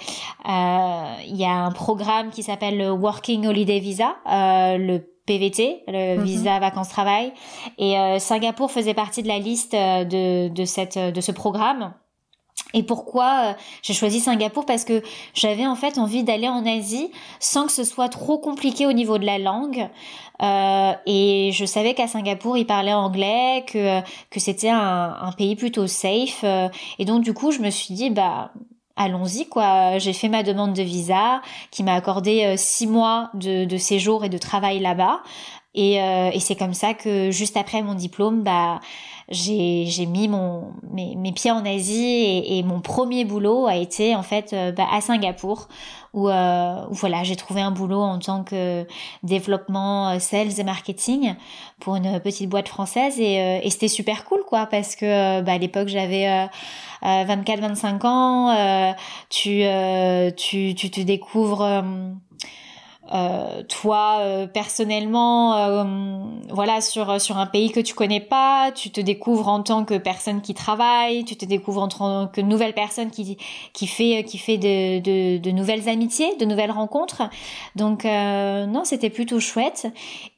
il 1.27 1.37
y 1.37 1.45
a 1.45 1.53
un 1.53 1.73
programme 1.73 2.31
qui 2.31 2.43
s'appelle 2.43 2.79
le 2.79 2.91
Working 2.91 3.47
Holiday 3.47 3.79
Visa, 3.79 4.17
euh, 4.31 4.79
le 4.79 4.99
PVT, 5.27 5.83
le 5.89 6.19
mhm. 6.19 6.25
visa 6.25 6.59
vacances 6.59 6.89
travail, 6.89 7.33
et 7.79 7.99
euh, 7.99 8.19
Singapour 8.19 8.71
faisait 8.71 8.95
partie 8.95 9.23
de 9.23 9.29
la 9.29 9.39
liste 9.39 9.75
euh, 9.75 10.05
de, 10.05 10.49
de 10.49 10.65
cette 10.65 10.99
de 10.99 11.21
ce 11.21 11.33
programme. 11.33 11.95
Et 12.75 12.83
pourquoi 12.83 13.57
j'ai 13.83 13.95
choisi 13.95 14.21
Singapour 14.21 14.67
Parce 14.67 14.85
que 14.85 15.03
j'avais 15.33 15.67
en 15.67 15.77
fait 15.77 15.97
envie 15.97 16.25
d'aller 16.25 16.49
en 16.49 16.67
Asie 16.67 17.11
sans 17.41 17.67
que 17.67 17.73
ce 17.73 17.85
soit 17.85 18.09
trop 18.09 18.39
compliqué 18.39 18.87
au 18.87 18.93
niveau 18.93 19.17
de 19.17 19.25
la 19.25 19.39
langue. 19.39 19.89
Euh, 20.43 20.93
et 21.07 21.51
je 21.53 21.65
savais 21.65 21.95
qu'à 21.95 22.09
Singapour, 22.09 22.59
ils 22.59 22.67
parlaient 22.67 22.93
anglais, 22.93 23.65
que, 23.67 24.01
que 24.31 24.41
c'était 24.41 24.71
un, 24.71 25.17
un, 25.21 25.33
pays 25.33 25.57
plutôt 25.57 25.87
safe. 25.87 26.45
et 26.99 27.05
donc 27.05 27.23
du 27.23 27.33
coup, 27.33 27.53
je 27.53 27.61
me 27.61 27.71
suis 27.71 27.95
dit, 27.95 28.11
bah 28.11 28.51
allons-y 28.97 29.47
quoi. 29.47 29.99
J'ai 29.99 30.13
fait 30.13 30.29
ma 30.29 30.43
demande 30.43 30.73
de 30.73 30.83
visa 30.83 31.43
qui 31.71 31.83
m'a 31.83 31.95
accordé 31.95 32.45
euh, 32.45 32.55
six 32.57 32.87
mois 32.87 33.31
de, 33.35 33.65
de, 33.65 33.77
séjour 33.77 34.25
et 34.25 34.29
de 34.29 34.39
travail 34.39 34.81
là-bas. 34.81 35.23
Et, 35.75 36.01
euh, 36.01 36.31
et 36.33 36.41
c'est 36.41 36.55
comme 36.55 36.75
ça 36.75 36.95
que 36.95 37.31
juste 37.31 37.57
après 37.57 37.83
mon 37.83 37.95
diplôme, 37.95 38.43
bah 38.43 38.81
j'ai 39.29 39.87
j'ai 39.87 40.07
mis 40.07 40.29
mon 40.29 40.73
mes, 40.91 41.17
mes, 41.17 41.33
pieds 41.33 41.51
en 41.51 41.65
Asie 41.65 42.05
et, 42.05 42.59
et, 42.59 42.63
mon 42.63 42.81
premier 42.81 43.25
boulot 43.25 43.67
a 43.67 43.77
été 43.77 44.15
en 44.15 44.23
fait 44.23 44.53
euh, 44.53 44.73
bah, 44.73 44.87
à 44.93 45.01
Singapour 45.01 45.69
où, 46.13 46.29
euh, 46.29 46.85
où 46.91 46.95
voilà 46.95 47.25
j'ai 47.25 47.37
trouvé 47.37 47.61
un 47.61 47.71
boulot 47.71 48.01
en 48.01 48.19
tant 48.19 48.45
que 48.45 48.87
développement 49.23 50.19
sales 50.21 50.61
et 50.61 50.65
marketing 50.65 51.35
pour 51.81 51.97
une 51.97 52.21
petite 52.21 52.49
boîte 52.49 52.69
française 52.69 53.19
et, 53.19 53.61
et 53.63 53.71
c'était 53.71 53.89
super 53.89 54.25
cool 54.25 54.43
quoi 54.47 54.67
parce 54.67 54.95
que 54.95 55.41
bah, 55.41 55.53
à 55.53 55.59
l'époque 55.59 55.89
j'avais 55.89 56.49
24-25 57.05 58.07
ans, 58.07 58.51
euh, 58.51 58.93
tu, 59.29 59.63
euh, 59.63 60.31
tu, 60.31 60.75
tu 60.75 60.91
te 60.91 61.01
découvres 61.01 61.85
euh, 63.13 63.63
toi 63.69 64.21
euh, 64.21 64.47
personnellement 64.47 65.57
euh, 65.57 65.85
voilà 66.49 66.81
sur 66.81 67.21
sur 67.21 67.37
un 67.37 67.45
pays 67.45 67.71
que 67.71 67.81
tu 67.81 67.93
connais 67.93 68.21
pas 68.21 68.73
tu 68.75 68.91
te 68.91 68.99
découvres 68.99 69.49
en 69.49 69.63
tant 69.63 69.85
que 69.85 69.99
personne 69.99 70.41
qui 70.41 70.55
travaille 70.55 71.23
tu 71.27 71.37
te 71.37 71.45
découvres 71.45 71.83
en 71.83 71.89
tant 71.89 72.29
que 72.29 72.41
nouvelle 72.41 72.73
personne 72.73 73.11
qui 73.11 73.37
qui 73.75 73.87
fait 73.87 74.25
qui 74.25 74.39
fait 74.39 74.57
de 74.57 75.01
de, 75.01 75.37
de 75.37 75.51
nouvelles 75.51 75.87
amitiés 75.91 76.35
de 76.37 76.47
nouvelles 76.47 76.71
rencontres. 76.71 77.25
Donc 77.77 78.05
non 78.05 78.83
c'était 78.85 79.11
plutôt 79.11 79.39
chouette. 79.39 79.87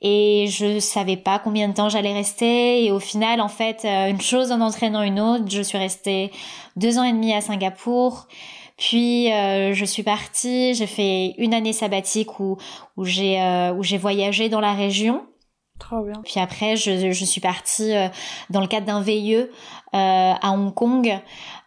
Et 0.03 0.47
je 0.49 0.81
savais 0.81 1.17
pas 1.17 1.39
combien 1.39 1.69
de 1.69 1.75
temps 1.75 1.89
j'allais 1.89 2.13
rester. 2.13 2.85
Et 2.85 2.91
au 2.91 2.99
final 2.99 3.41
en 3.41 3.49
fait 3.49 3.85
une 3.85 4.21
chose 4.21 4.51
en 4.51 4.61
entraînant 4.61 5.03
une 5.03 5.21
autre 5.21 5.45
je 5.49 5.63
suis 5.63 5.79
restée 5.79 6.33
deux 6.75 6.99
ans 6.99 7.05
et 7.05 7.13
demi 7.13 7.33
à 7.33 7.41
Singapour 7.41 8.27
puis 8.77 9.33
euh, 9.33 9.73
je 9.73 9.85
suis 9.85 10.03
partie, 10.03 10.75
j'ai 10.75 10.87
fait 10.87 11.35
une 11.39 11.55
année 11.55 11.73
sabbatique 11.73 12.41
où 12.41 12.59
où 12.97 13.05
j'ai 13.05 13.41
euh, 13.41 13.73
où 13.73 13.83
j'ai 13.83 13.99
voyagé 13.99 14.49
dans 14.49 14.61
la 14.61 14.75
région. 14.75 15.27
Trop 15.79 16.03
bien. 16.03 16.23
Puis 16.25 16.41
après, 16.41 16.77
je, 16.77 17.13
je 17.13 17.25
suis 17.25 17.41
partie 17.41 17.95
euh, 17.95 18.09
dans 18.51 18.61
le 18.61 18.67
cadre 18.67 18.87
d'un 18.87 19.01
VIE 19.01 19.47
à 19.93 20.51
Hong 20.51 20.75
Kong. 20.75 21.21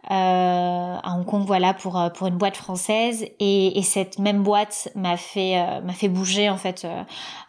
À 0.08 1.16
Hong 1.16 1.26
Kong, 1.26 1.44
voilà, 1.46 1.74
pour 1.74 2.02
pour 2.16 2.28
une 2.28 2.38
boîte 2.38 2.58
française. 2.58 3.26
Et, 3.40 3.78
et 3.78 3.84
cette 3.84 4.20
même 4.20 4.44
boîte 4.44 4.90
m'a 4.96 5.18
fait 5.18 5.82
m'a 5.84 5.94
fait 5.94 6.10
bouger 6.10 6.50
en 6.50 6.58
fait 6.58 6.88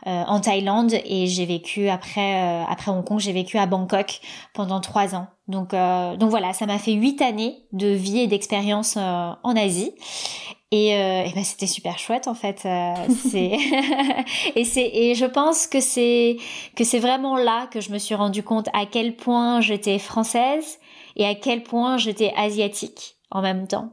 en 0.04 0.40
Thaïlande. 0.40 0.94
Et 1.04 1.26
j'ai 1.26 1.46
vécu 1.46 1.88
après 1.88 2.64
après 2.68 2.90
Hong 2.90 3.04
Kong, 3.04 3.20
j'ai 3.20 3.32
vécu 3.32 3.58
à 3.58 3.66
Bangkok 3.66 4.20
pendant 4.52 4.80
trois 4.80 5.14
ans. 5.14 5.28
Donc, 5.50 5.74
euh, 5.74 6.16
donc 6.16 6.30
voilà, 6.30 6.52
ça 6.52 6.64
m'a 6.66 6.78
fait 6.78 6.92
huit 6.92 7.20
années 7.20 7.64
de 7.72 7.88
vie 7.88 8.20
et 8.20 8.26
d'expérience 8.28 8.96
euh, 8.96 9.30
en 9.42 9.56
Asie. 9.56 9.92
Et, 10.70 10.94
euh, 10.94 11.24
et 11.24 11.32
ben 11.34 11.42
c'était 11.42 11.66
super 11.66 11.98
chouette 11.98 12.28
en 12.28 12.34
fait. 12.34 12.62
Euh, 12.64 12.94
c'est 13.08 13.58
et 14.54 14.64
c'est 14.64 14.88
et 14.94 15.16
je 15.16 15.26
pense 15.26 15.66
que 15.66 15.80
c'est 15.80 16.36
que 16.76 16.84
c'est 16.84 17.00
vraiment 17.00 17.36
là 17.36 17.66
que 17.72 17.80
je 17.80 17.90
me 17.90 17.98
suis 17.98 18.14
rendu 18.14 18.44
compte 18.44 18.68
à 18.72 18.86
quel 18.86 19.16
point 19.16 19.60
j'étais 19.60 19.98
française 19.98 20.78
et 21.16 21.26
à 21.26 21.34
quel 21.34 21.62
point 21.62 21.96
j'étais 21.96 22.32
asiatique 22.36 23.16
en 23.30 23.42
même 23.42 23.66
temps. 23.66 23.92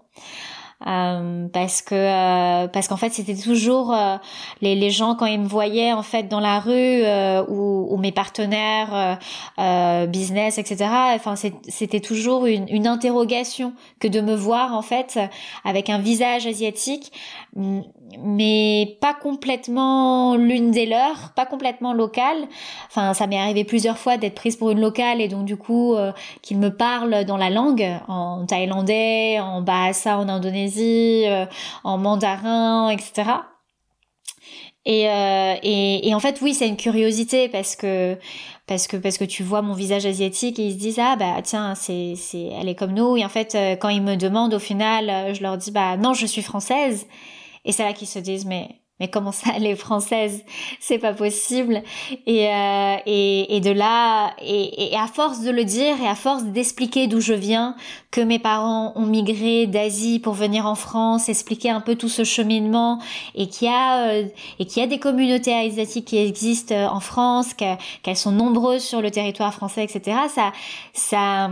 Euh, 0.86 1.48
parce 1.48 1.82
que 1.82 1.96
euh, 1.96 2.68
parce 2.68 2.88
qu'en 2.88 2.98
fait 2.98 3.12
c'était 3.12 3.36
toujours 3.36 3.96
euh, 3.96 4.18
les, 4.62 4.76
les 4.76 4.92
gens 4.92 5.16
quand 5.16 5.26
ils 5.26 5.40
me 5.40 5.48
voyaient 5.48 5.92
en 5.92 6.04
fait 6.04 6.28
dans 6.28 6.40
la 6.40 6.60
rue 6.60 7.02
ou, 7.50 7.88
ou, 7.90 7.98
mes 7.98 8.12
partenaires 8.12 9.18
business 10.08 10.60
etc 10.60 10.86
enfin 11.16 11.34
c'était 11.36 12.00
toujours 12.00 12.46
une, 12.46 12.70
une 12.70 12.86
interrogation 12.86 13.74
que 14.00 14.08
de 14.08 14.22
me 14.22 14.36
voir 14.36 14.76
en 14.76 14.84
fait 14.84 15.20
avec 15.66 15.90
un 15.90 15.98
visage 15.98 16.46
asiatique 16.46 17.12
mais 17.58 18.98
pas 19.02 19.14
complètement 19.14 20.36
l'une 20.36 20.72
des 20.72 20.86
leurs, 20.86 21.34
pas 21.36 21.46
complètement 21.46 21.94
locale. 21.94 22.48
Enfin, 22.88 23.14
ça 23.14 23.26
m'est 23.28 23.40
arrivé 23.40 23.64
plusieurs 23.64 23.98
fois 23.98 24.18
d'être 24.18 24.36
prise 24.36 24.56
pour 24.56 24.70
une 24.70 24.80
locale 24.80 25.22
et 25.22 25.28
donc 25.28 25.46
du 25.46 25.58
coup 25.58 25.96
euh, 25.96 26.12
qu'ils 26.42 26.60
me 26.60 26.70
parlent 26.70 27.26
dans 27.26 27.38
la 27.38 27.50
langue, 27.50 27.86
en 28.08 28.46
thaïlandais, 28.46 29.40
en 29.40 29.62
bahasa 29.62 30.20
en 30.20 30.30
Indonésie, 30.30 31.24
euh, 31.26 31.46
en 31.84 31.98
mandarin, 31.98 32.90
etc. 32.90 33.32
Et, 34.86 35.10
euh, 35.10 35.56
et, 35.64 36.08
et, 36.08 36.16
en 36.16 36.20
fait, 36.22 36.40
oui, 36.42 36.54
c'est 36.54 36.68
une 36.68 36.78
curiosité 36.78 37.50
parce 37.50 37.76
que 37.76 38.18
parce 38.68 38.88
que 38.88 38.96
parce 38.96 39.18
que 39.18 39.26
tu 39.26 39.44
vois 39.44 39.62
mon 39.62 39.74
visage 39.74 40.06
asiatique 40.06 40.60
et 40.60 40.68
ils 40.68 40.74
se 40.74 40.78
disent 40.78 41.00
ah 41.00 41.16
bah 41.18 41.42
tiens 41.42 41.74
c'est 41.74 42.16
c'est 42.18 42.48
elle 42.60 42.68
est 42.68 42.76
comme 42.76 42.94
nous 42.94 43.16
et 43.16 43.24
en 43.24 43.30
fait 43.30 43.58
quand 43.80 43.88
ils 43.88 44.02
me 44.02 44.16
demandent 44.16 44.54
au 44.54 44.60
final 44.60 45.34
je 45.34 45.42
leur 45.42 45.58
dis 45.58 45.72
bah 45.72 45.96
non 45.96 46.14
je 46.14 46.26
suis 46.26 46.42
française 46.42 47.08
et 47.68 47.74
c'est 47.74 47.84
là 47.84 47.94
qu'ils 47.94 48.08
se 48.08 48.20
disent, 48.20 48.46
mais 48.46 48.82
mais 49.00 49.10
comment 49.10 49.32
ça, 49.32 49.52
les 49.60 49.76
françaises, 49.76 50.44
c'est 50.80 50.98
pas 50.98 51.14
possible. 51.14 51.84
Et, 52.26 52.48
euh, 52.48 52.96
et, 53.06 53.56
et 53.56 53.62
de 53.62 53.70
là, 53.70 54.34
et, 54.42 54.92
et, 54.92 54.98
à 54.98 55.08
force 55.08 55.42
de 55.42 55.52
le 55.52 55.64
dire 55.66 55.96
et 56.02 56.08
à 56.08 56.16
force 56.16 56.44
d'expliquer 56.46 57.08
d'où 57.08 57.22
je 57.22 57.34
viens, 57.34 57.76
que 58.12 58.22
mes 58.22 58.40
parents 58.40 58.94
ont 58.96 59.06
migré 59.06 59.68
d'Asie 59.68 60.20
pour 60.20 60.34
venir 60.34 60.66
en 60.66 60.76
France, 60.76 61.30
expliquer 61.30 61.70
un 61.70 61.82
peu 61.82 61.96
tout 61.96 62.10
ce 62.10 62.24
cheminement, 62.24 63.00
et 63.36 63.48
qu'il 63.48 63.68
y 63.68 63.72
a 63.72 64.08
euh, 64.08 64.24
et 64.58 64.66
qu'il 64.66 64.82
y 64.82 64.86
a 64.86 64.88
des 64.88 64.98
communautés 64.98 65.54
asiatiques 65.54 66.06
qui 66.06 66.18
existent 66.18 66.74
euh, 66.74 66.88
en 66.88 67.00
France, 67.00 67.54
qu'elles 67.54 68.18
sont 68.18 68.32
nombreuses 68.32 68.84
sur 68.84 69.02
le 69.02 69.12
territoire 69.12 69.54
français, 69.54 69.84
etc. 69.84 70.18
Ça, 70.34 70.52
ça 70.94 71.50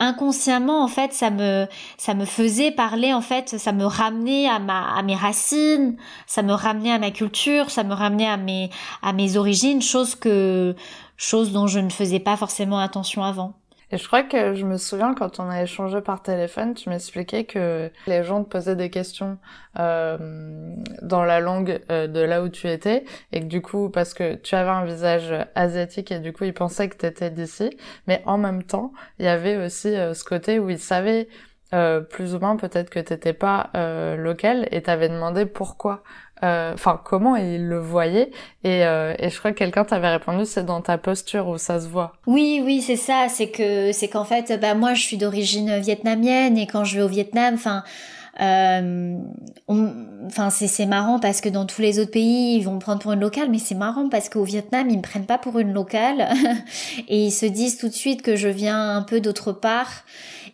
inconsciemment 0.00 0.82
en 0.82 0.88
fait, 0.88 1.12
ça 1.12 1.30
me 1.30 1.66
ça 1.98 2.14
me 2.14 2.24
faisait 2.24 2.72
parler 2.72 3.12
en 3.12 3.20
fait, 3.20 3.50
ça 3.58 3.70
me 3.72 3.84
ramenait 3.84 4.48
à 4.48 4.58
ma 4.58 4.96
à 4.96 5.02
mes 5.02 5.14
racines, 5.14 5.96
ça 6.26 6.42
me 6.42 6.52
ramenait 6.52 6.79
à 6.88 6.98
ma 6.98 7.10
culture, 7.10 7.70
ça 7.70 7.84
me 7.84 7.92
ramenait 7.92 8.28
à 8.28 8.38
mes 8.38 8.70
à 9.02 9.12
mes 9.12 9.36
origines, 9.36 9.82
chose 9.82 10.14
que 10.14 10.74
chose 11.16 11.52
dont 11.52 11.66
je 11.66 11.80
ne 11.80 11.90
faisais 11.90 12.20
pas 12.20 12.36
forcément 12.36 12.78
attention 12.78 13.22
avant. 13.22 13.54
Et 13.92 13.98
je 13.98 14.06
crois 14.06 14.22
que 14.22 14.54
je 14.54 14.64
me 14.64 14.76
souviens 14.76 15.14
quand 15.14 15.40
on 15.40 15.50
a 15.50 15.62
échangé 15.62 16.00
par 16.00 16.22
téléphone, 16.22 16.74
tu 16.74 16.88
m'expliquais 16.88 17.44
que 17.44 17.90
les 18.06 18.22
gens 18.22 18.44
te 18.44 18.48
posaient 18.48 18.76
des 18.76 18.88
questions 18.88 19.36
euh, 19.78 20.76
dans 21.02 21.24
la 21.24 21.40
langue 21.40 21.80
euh, 21.90 22.06
de 22.06 22.20
là 22.20 22.42
où 22.42 22.48
tu 22.48 22.68
étais 22.68 23.04
et 23.32 23.40
que 23.40 23.46
du 23.46 23.60
coup, 23.62 23.90
parce 23.90 24.14
que 24.14 24.34
tu 24.36 24.54
avais 24.54 24.70
un 24.70 24.84
visage 24.84 25.34
asiatique 25.56 26.12
et 26.12 26.20
du 26.20 26.32
coup 26.32 26.44
ils 26.44 26.54
pensaient 26.54 26.88
que 26.88 26.96
tu 26.96 27.06
étais 27.06 27.30
d'ici, 27.30 27.76
mais 28.06 28.22
en 28.26 28.38
même 28.38 28.62
temps, 28.62 28.92
il 29.18 29.24
y 29.24 29.28
avait 29.28 29.56
aussi 29.56 29.88
euh, 29.88 30.14
ce 30.14 30.22
côté 30.22 30.60
où 30.60 30.70
ils 30.70 30.78
savaient 30.78 31.28
euh, 31.72 32.00
plus 32.00 32.34
ou 32.34 32.40
moins 32.40 32.56
peut-être 32.56 32.90
que 32.90 32.98
t'étais 32.98 33.32
pas 33.32 33.70
euh, 33.76 34.16
local 34.16 34.66
et 34.72 34.82
t'avais 34.82 35.08
demandé 35.08 35.46
pourquoi. 35.46 36.02
Euh, 36.42 36.72
enfin 36.72 36.98
comment 37.04 37.36
il 37.36 37.68
le 37.68 37.78
voyait 37.78 38.30
et, 38.64 38.86
euh, 38.86 39.14
et 39.18 39.28
je 39.28 39.38
crois 39.38 39.52
que 39.52 39.58
quelqu'un 39.58 39.84
t'avait 39.84 40.08
répondu 40.08 40.46
c'est 40.46 40.64
dans 40.64 40.80
ta 40.80 40.96
posture 40.96 41.48
où 41.48 41.58
ça 41.58 41.80
se 41.80 41.86
voit. 41.86 42.14
Oui 42.26 42.62
oui 42.64 42.80
c'est 42.80 42.96
ça. 42.96 43.26
C'est 43.28 43.50
que 43.50 43.92
c'est 43.92 44.08
qu'en 44.08 44.24
fait 44.24 44.58
bah 44.58 44.74
moi 44.74 44.94
je 44.94 45.02
suis 45.02 45.18
d'origine 45.18 45.78
vietnamienne 45.78 46.56
et 46.56 46.66
quand 46.66 46.84
je 46.84 46.96
vais 46.96 47.02
au 47.02 47.08
Vietnam 47.08 47.54
enfin 47.54 47.84
euh, 48.40 49.18
enfin 49.68 50.48
c'est 50.48 50.66
c'est 50.66 50.86
marrant 50.86 51.18
parce 51.18 51.42
que 51.42 51.50
dans 51.50 51.66
tous 51.66 51.82
les 51.82 51.98
autres 51.98 52.12
pays 52.12 52.56
ils 52.56 52.62
vont 52.62 52.78
prendre 52.78 53.00
pour 53.00 53.12
une 53.12 53.20
locale 53.20 53.50
mais 53.50 53.58
c'est 53.58 53.74
marrant 53.74 54.08
parce 54.08 54.30
qu'au 54.30 54.44
Vietnam 54.44 54.88
ils 54.88 54.96
me 54.96 55.02
prennent 55.02 55.26
pas 55.26 55.38
pour 55.38 55.58
une 55.58 55.74
locale. 55.74 56.30
Et 57.08 57.26
ils 57.26 57.32
se 57.32 57.44
disent 57.44 57.76
tout 57.76 57.88
de 57.88 57.94
suite 57.94 58.22
que 58.22 58.34
je 58.34 58.48
viens 58.48 58.96
un 58.96 59.02
peu 59.02 59.20
d'autre 59.20 59.52
part 59.52 60.04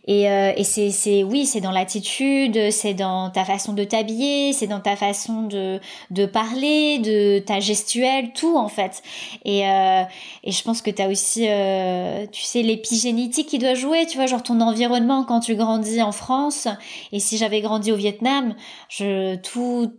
et, 0.07 0.29
euh, 0.29 0.53
et 0.55 0.63
c'est, 0.63 0.89
c'est, 0.91 1.23
oui, 1.23 1.45
c'est 1.45 1.61
dans 1.61 1.71
l'attitude, 1.71 2.71
c'est 2.71 2.93
dans 2.93 3.29
ta 3.29 3.45
façon 3.45 3.73
de 3.73 3.83
t'habiller, 3.83 4.53
c'est 4.53 4.67
dans 4.67 4.79
ta 4.79 4.95
façon 4.95 5.43
de, 5.43 5.79
de 6.11 6.25
parler, 6.25 6.99
de 6.99 7.39
ta 7.39 7.59
gestuelle, 7.59 8.31
tout 8.33 8.57
en 8.57 8.69
fait. 8.69 9.03
Et, 9.45 9.67
euh, 9.67 10.03
et 10.43 10.51
je 10.51 10.63
pense 10.63 10.81
que 10.81 10.89
tu 10.89 11.01
as 11.01 11.09
aussi, 11.09 11.45
euh, 11.47 12.25
tu 12.31 12.41
sais, 12.43 12.63
l'épigénétique 12.63 13.47
qui 13.47 13.59
doit 13.59 13.73
jouer, 13.73 14.05
tu 14.05 14.17
vois, 14.17 14.25
genre 14.27 14.43
ton 14.43 14.61
environnement 14.61 15.23
quand 15.25 15.41
tu 15.41 15.55
grandis 15.55 16.01
en 16.01 16.11
France. 16.11 16.67
Et 17.11 17.19
si 17.19 17.37
j'avais 17.37 17.61
grandi 17.61 17.91
au 17.91 17.95
Vietnam, 17.97 18.55
je 18.89 19.35
tout 19.35 19.91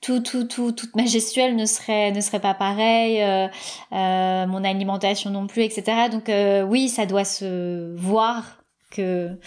tout, 0.00 0.20
tout, 0.20 0.44
tout, 0.44 0.72
toute 0.72 0.94
ma 0.94 1.06
gestuelle 1.06 1.56
ne 1.56 1.66
serait, 1.66 2.12
ne 2.12 2.20
serait 2.20 2.40
pas 2.40 2.54
pareille, 2.54 3.20
euh, 3.22 3.48
euh, 3.92 4.46
mon 4.46 4.64
alimentation 4.64 5.30
non 5.30 5.46
plus, 5.46 5.62
etc. 5.62 6.08
Donc 6.10 6.28
euh, 6.28 6.62
oui, 6.62 6.88
ça 6.88 7.06
doit 7.06 7.24
se 7.24 7.94
voir 7.96 8.57
que 8.90 9.38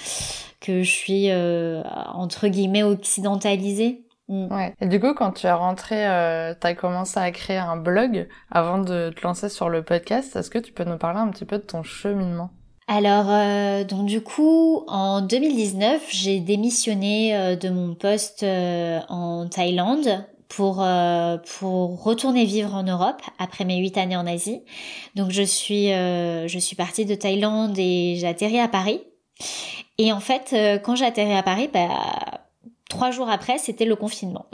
que 0.59 0.83
je 0.83 0.89
suis 0.89 1.31
euh, 1.31 1.81
entre 2.13 2.47
guillemets 2.47 2.83
occidentalisée. 2.83 4.05
Mm. 4.31 4.53
Ouais. 4.53 4.73
Et 4.79 4.87
du 4.87 4.99
coup, 4.99 5.13
quand 5.13 5.31
tu 5.31 5.45
es 5.45 5.51
rentrée, 5.51 6.07
euh, 6.07 6.53
tu 6.59 6.65
as 6.65 6.73
commencé 6.73 7.19
à 7.19 7.29
créer 7.31 7.57
un 7.57 7.75
blog 7.75 8.27
avant 8.49 8.79
de 8.79 9.11
te 9.15 9.21
lancer 9.21 9.49
sur 9.49 9.69
le 9.69 9.83
podcast. 9.83 10.35
Est-ce 10.35 10.49
que 10.49 10.59
tu 10.59 10.71
peux 10.71 10.85
nous 10.85 10.97
parler 10.97 11.19
un 11.19 11.29
petit 11.29 11.45
peu 11.45 11.57
de 11.57 11.63
ton 11.63 11.83
cheminement? 11.83 12.51
Alors, 12.87 13.25
euh, 13.29 13.83
donc 13.83 14.05
du 14.05 14.21
coup, 14.21 14.83
en 14.87 15.21
2019, 15.21 16.07
j'ai 16.09 16.39
démissionné 16.39 17.35
euh, 17.35 17.55
de 17.55 17.69
mon 17.69 17.93
poste 17.93 18.43
en 18.43 19.47
Thaïlande 19.47 20.25
pour 20.47 20.85
pour 21.59 22.03
retourner 22.03 22.43
vivre 22.43 22.75
en 22.75 22.83
Europe 22.83 23.21
après 23.39 23.63
mes 23.63 23.77
huit 23.77 23.97
années 23.97 24.17
en 24.17 24.27
Asie. 24.27 24.63
Donc 25.15 25.31
je 25.31 25.43
suis 25.43 25.87
je 25.87 26.57
suis 26.59 26.75
partie 26.75 27.05
de 27.05 27.15
Thaïlande 27.15 27.75
et 27.77 28.15
j'ai 28.17 28.27
atterri 28.27 28.59
à 28.59 28.67
Paris. 28.67 29.01
Et 29.97 30.11
en 30.11 30.19
fait, 30.19 30.51
euh, 30.53 30.77
quand 30.77 30.95
j'ai 30.95 31.05
atterri 31.05 31.33
à 31.33 31.43
Paris, 31.43 31.69
bah, 31.71 31.89
trois 32.89 33.11
jours 33.11 33.29
après, 33.29 33.57
c'était 33.57 33.85
le 33.85 33.95
confinement. 33.95 34.47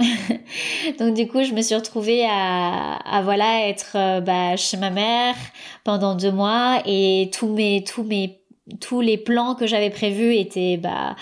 Donc 0.99 1.13
du 1.13 1.27
coup, 1.27 1.43
je 1.43 1.53
me 1.53 1.61
suis 1.61 1.75
retrouvée 1.75 2.25
à, 2.29 3.21
voilà 3.23 3.67
être 3.67 3.95
euh, 3.95 4.21
bah, 4.21 4.55
chez 4.55 4.77
ma 4.77 4.89
mère 4.89 5.35
pendant 5.83 6.15
deux 6.15 6.31
mois 6.31 6.81
et 6.85 7.29
tous 7.33 7.47
mes 7.47 7.83
tous 7.83 8.03
mes 8.03 8.39
tous 8.81 8.99
les 8.99 9.17
plans 9.17 9.55
que 9.55 9.65
j'avais 9.65 9.89
prévus 9.89 10.35
étaient 10.35 10.77
bah, 10.77 11.15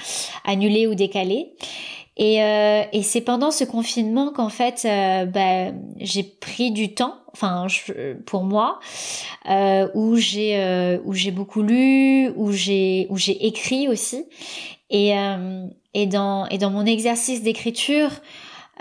annulés 0.44 0.88
ou 0.88 0.96
décalés. 0.96 1.54
Et, 2.18 2.42
euh, 2.42 2.84
et 2.94 3.04
c'est 3.04 3.22
pendant 3.22 3.52
ce 3.52 3.66
confinement 3.66 4.32
qu'en 4.32 4.50
fait, 4.50 4.88
bah, 5.32 5.72
j'ai 5.98 6.24
pris 6.24 6.72
du 6.72 6.94
temps 6.94 7.16
enfin 7.36 7.68
pour 8.26 8.44
moi 8.44 8.80
euh, 9.50 9.90
où 9.94 10.16
j'ai 10.16 10.58
euh, 10.58 11.00
où 11.04 11.14
j'ai 11.14 11.32
beaucoup 11.32 11.62
lu 11.62 12.30
où 12.36 12.52
j'ai 12.54 13.08
où 13.10 13.18
j'ai 13.18 13.46
écrit 13.46 13.90
aussi 13.90 14.26
et 14.90 15.18
euh, 15.18 15.68
et 15.94 16.08
dans 16.08 16.48
et 16.48 16.58
dans 16.58 16.72
mon 16.72 16.86
exercice 16.86 17.44
d'écriture 17.44 18.10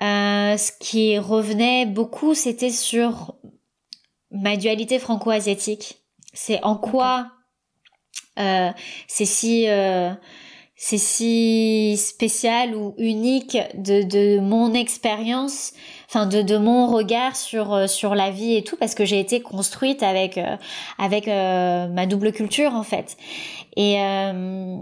ce 0.01 0.71
qui 0.81 1.19
revenait 1.19 1.87
beaucoup, 1.87 2.35
c'était 2.35 2.71
sur 2.71 3.37
ma 4.33 4.57
dualité 4.57 4.99
franco-asiatique. 4.99 6.03
C'est 6.33 6.61
en 6.65 6.77
quoi 6.77 7.29
c'est 8.37 9.25
si 9.25 9.67
c'est 10.77 10.99
si 10.99 11.97
spécial 11.97 12.75
ou 12.75 12.95
unique 12.99 13.57
de, 13.75 14.03
de 14.03 14.41
mon 14.41 14.75
expérience, 14.75 15.73
enfin 16.15 16.27
de, 16.27 16.43
de 16.43 16.57
mon 16.57 16.87
regard 16.87 17.35
sur 17.35 17.75
euh, 17.75 17.87
sur 17.89 18.15
la 18.15 18.31
vie 18.31 18.55
et 18.55 18.63
tout, 18.63 18.77
parce 18.77 18.95
que 18.95 19.05
j'ai 19.05 19.19
été 19.19 19.41
construite 19.41 20.03
avec 20.03 20.39
euh, 20.39 20.57
avec 20.99 21.27
euh, 21.27 21.89
ma 21.89 22.07
double 22.07 22.33
culture 22.33 22.75
en 22.75 22.85
fait. 22.85 23.17
Et, 23.77 23.97
euh, 23.99 24.77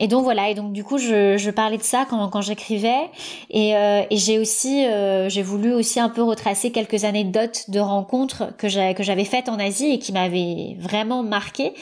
et 0.00 0.08
donc 0.08 0.24
voilà, 0.24 0.50
et 0.50 0.54
donc 0.54 0.72
du 0.72 0.82
coup 0.82 0.98
je, 0.98 1.36
je 1.38 1.50
parlais 1.52 1.78
de 1.78 1.84
ça 1.84 2.06
quand, 2.10 2.28
quand 2.28 2.40
j'écrivais 2.40 3.08
et, 3.50 3.76
euh, 3.76 4.02
et 4.10 4.16
j'ai 4.16 4.40
aussi 4.40 4.84
j'ai 5.28 5.42
voulu 5.42 5.72
aussi 5.72 6.00
un 6.00 6.08
peu 6.08 6.22
retracer 6.24 6.72
quelques 6.72 7.04
anecdotes 7.04 7.70
de 7.70 7.78
rencontres 7.78 8.52
que 8.58 8.68
j'avais 8.68 8.94
que 8.94 9.04
j'avais 9.04 9.24
faites 9.24 9.48
en 9.48 9.60
Asie 9.60 9.92
et 9.92 9.98
qui 10.00 10.12
m'avaient 10.12 10.76
vraiment 10.80 11.22
marqué 11.22 11.72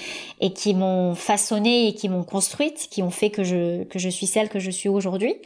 et 0.42 0.52
qui 0.52 0.74
m'ont 0.74 1.14
façonné 1.14 1.88
et 1.88 1.94
qui 1.94 2.10
m'ont 2.10 2.24
construite, 2.24 2.88
qui 2.90 3.02
ont 3.02 3.10
fait 3.10 3.30
que 3.30 3.42
je 3.42 3.84
que 3.84 3.98
je 3.98 4.10
suis 4.10 4.26
celle 4.26 4.50
que 4.50 4.58
je 4.58 4.70
suis 4.70 4.90
aujourd'hui. 4.90 5.36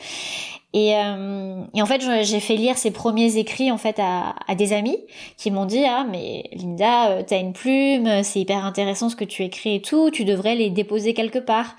Et, 0.75 0.97
euh, 0.97 1.62
et, 1.73 1.81
en 1.81 1.87
fait, 1.87 2.02
j'ai 2.25 2.40
fait 2.40 2.57
lire 2.57 2.76
ces 2.76 2.90
premiers 2.90 3.37
écrits 3.37 3.71
en 3.71 3.78
fait 3.78 4.00
à, 4.00 4.35
à 4.49 4.57
des 4.57 4.73
amis 4.73 4.99
qui 5.37 5.52
m'ont 5.52 5.66
dit 5.66 5.85
ah 5.87 6.04
mais 6.11 6.50
Linda, 6.52 7.11
euh, 7.11 7.23
t'as 7.25 7.38
une 7.38 7.52
plume, 7.52 8.25
c'est 8.25 8.40
hyper 8.40 8.64
intéressant 8.64 9.09
ce 9.09 9.14
que 9.14 9.25
tu 9.25 9.45
écris 9.45 9.76
et 9.76 9.81
tout, 9.81 10.11
tu 10.11 10.25
devrais 10.25 10.57
les 10.57 10.71
déposer 10.71 11.14
quelque 11.14 11.38
part. 11.38 11.76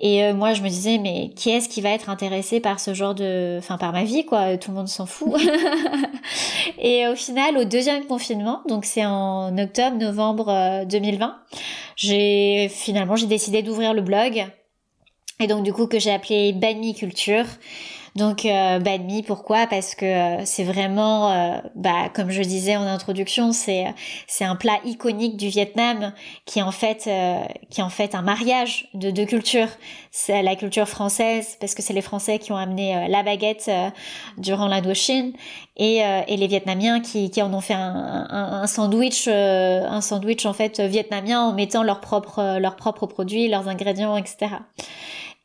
Et 0.00 0.24
euh, 0.24 0.32
moi, 0.32 0.54
je 0.54 0.62
me 0.62 0.70
disais 0.70 0.96
mais 0.96 1.32
qui 1.36 1.50
est-ce 1.50 1.68
qui 1.68 1.82
va 1.82 1.90
être 1.90 2.08
intéressé 2.08 2.60
par 2.60 2.80
ce 2.80 2.94
genre 2.94 3.14
de, 3.14 3.58
enfin 3.58 3.76
par 3.76 3.92
ma 3.92 4.04
vie 4.04 4.24
quoi 4.24 4.56
Tout 4.56 4.70
le 4.70 4.78
monde 4.78 4.88
s'en 4.88 5.04
fout. 5.04 5.38
et 6.78 7.06
au 7.06 7.16
final, 7.16 7.58
au 7.58 7.64
deuxième 7.64 8.06
confinement, 8.06 8.62
donc 8.66 8.86
c'est 8.86 9.04
en 9.04 9.56
octobre-novembre 9.58 10.86
2020, 10.86 11.36
j'ai 11.96 12.70
finalement 12.70 13.16
j'ai 13.16 13.26
décidé 13.26 13.62
d'ouvrir 13.62 13.92
le 13.92 14.00
blog. 14.00 14.46
Et 15.40 15.46
donc 15.46 15.62
du 15.62 15.74
coup 15.74 15.86
que 15.86 15.98
j'ai 15.98 16.12
appelé 16.12 16.54
Banmi 16.54 16.94
Culture 16.94 17.44
donc 18.16 18.44
euh, 18.46 18.78
banh 18.78 19.22
pourquoi? 19.26 19.66
Parce 19.66 19.96
que 19.96 20.04
euh, 20.04 20.44
c'est 20.44 20.62
vraiment, 20.62 21.32
euh, 21.32 21.58
bah, 21.74 22.08
comme 22.14 22.30
je 22.30 22.42
disais 22.42 22.76
en 22.76 22.82
introduction, 22.82 23.52
c'est 23.52 23.86
c'est 24.28 24.44
un 24.44 24.54
plat 24.54 24.78
iconique 24.84 25.36
du 25.36 25.48
Vietnam 25.48 26.12
qui 26.46 26.60
est 26.60 26.62
en 26.62 26.70
fait 26.70 27.08
qui 27.70 27.80
est 27.80 27.84
en 27.84 27.90
fait 27.90 28.14
un 28.14 28.22
mariage 28.22 28.88
de 28.94 29.10
deux 29.10 29.24
cultures. 29.24 29.68
C'est 30.12 30.42
la 30.42 30.54
culture 30.54 30.88
française 30.88 31.56
parce 31.58 31.74
que 31.74 31.82
c'est 31.82 31.92
les 31.92 32.02
Français 32.02 32.38
qui 32.38 32.52
ont 32.52 32.56
amené 32.56 33.08
la 33.08 33.24
baguette 33.24 33.68
durant 34.38 34.68
l'Indochine 34.68 35.32
et, 35.76 36.02
et 36.28 36.36
les 36.36 36.46
Vietnamiens 36.46 37.00
qui, 37.00 37.30
qui 37.30 37.42
en 37.42 37.52
ont 37.52 37.60
fait 37.60 37.74
un, 37.74 38.26
un, 38.30 38.62
un 38.62 38.66
sandwich 38.68 39.26
un 39.26 40.00
sandwich 40.00 40.46
en 40.46 40.52
fait 40.52 40.78
vietnamien 40.80 41.40
en 41.40 41.52
mettant 41.52 41.82
leurs 41.82 42.00
propres 42.00 42.58
leurs 42.58 42.76
propres 42.76 43.06
produits, 43.06 43.48
leurs 43.48 43.68
ingrédients, 43.68 44.16
etc. 44.16 44.50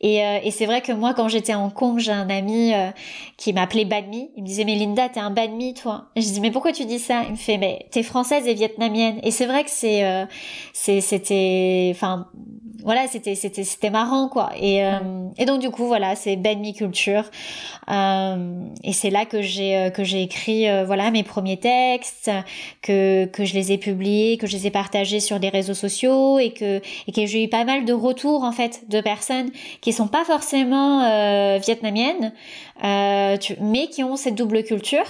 Et, 0.01 0.23
euh, 0.23 0.39
et 0.43 0.51
c'est 0.51 0.65
vrai 0.65 0.81
que 0.81 0.91
moi, 0.91 1.13
quand 1.13 1.27
j'étais 1.27 1.53
en 1.53 1.71
Hong 1.75 1.99
j'ai 1.99 2.11
un 2.11 2.29
ami 2.29 2.73
euh, 2.73 2.89
qui 3.37 3.51
m'appelait 3.51 3.85
Banmi. 3.85 4.31
Il 4.37 4.43
me 4.43 4.47
disait, 4.47 4.63
mais 4.63 4.75
Linda, 4.75 5.09
t'es 5.09 5.19
un 5.19 5.29
Banmi, 5.29 5.73
toi. 5.73 6.05
Et 6.15 6.21
je 6.21 6.29
dis, 6.29 6.39
mais 6.39 6.51
pourquoi 6.51 6.71
tu 6.71 6.85
dis 6.85 6.99
ça? 6.99 7.23
Il 7.25 7.31
me 7.31 7.35
fait, 7.35 7.57
mais 7.57 7.87
t'es 7.91 8.03
française 8.03 8.47
et 8.47 8.53
vietnamienne. 8.53 9.19
Et 9.23 9.31
c'est 9.31 9.45
vrai 9.45 9.63
que 9.63 9.69
c'est, 9.69 10.05
euh, 10.05 10.25
c'était, 10.73 11.91
enfin, 11.93 12.27
voilà, 12.83 13.07
c'était 13.07 13.35
c'était 13.35 13.63
c'était 13.63 13.89
marrant 13.89 14.29
quoi. 14.29 14.51
Et 14.57 14.85
euh, 14.85 14.99
et 15.37 15.45
donc 15.45 15.59
du 15.59 15.69
coup 15.69 15.85
voilà, 15.85 16.15
c'est 16.15 16.35
Ben 16.37 16.59
Mi 16.59 16.73
Culture. 16.73 17.23
Euh, 17.91 18.63
et 18.83 18.93
c'est 18.93 19.09
là 19.09 19.25
que 19.25 19.41
j'ai 19.41 19.75
euh, 19.75 19.89
que 19.89 20.03
j'ai 20.03 20.21
écrit 20.21 20.65
voilà 20.85 21.11
mes 21.11 21.23
premiers 21.23 21.57
textes, 21.57 22.31
que 22.81 23.25
que 23.25 23.43
je 23.43 23.53
les 23.53 23.71
ai 23.73 23.77
publiés, 23.77 24.37
que 24.37 24.47
je 24.47 24.55
les 24.55 24.67
ai 24.67 24.71
partagés 24.71 25.19
sur 25.19 25.39
des 25.39 25.49
réseaux 25.49 25.73
sociaux 25.73 26.39
et 26.39 26.51
que 26.51 26.81
et 27.07 27.11
que 27.11 27.25
j'ai 27.25 27.43
eu 27.43 27.49
pas 27.49 27.65
mal 27.65 27.85
de 27.85 27.93
retours 27.93 28.43
en 28.43 28.51
fait 28.51 28.89
de 28.89 29.01
personnes 29.01 29.51
qui 29.81 29.91
sont 29.91 30.07
pas 30.07 30.23
forcément 30.23 30.99
vietnamiennes, 31.59 32.33
mais 32.81 33.87
qui 33.91 34.03
ont 34.03 34.15
cette 34.15 34.35
double 34.35 34.63
culture 34.63 35.05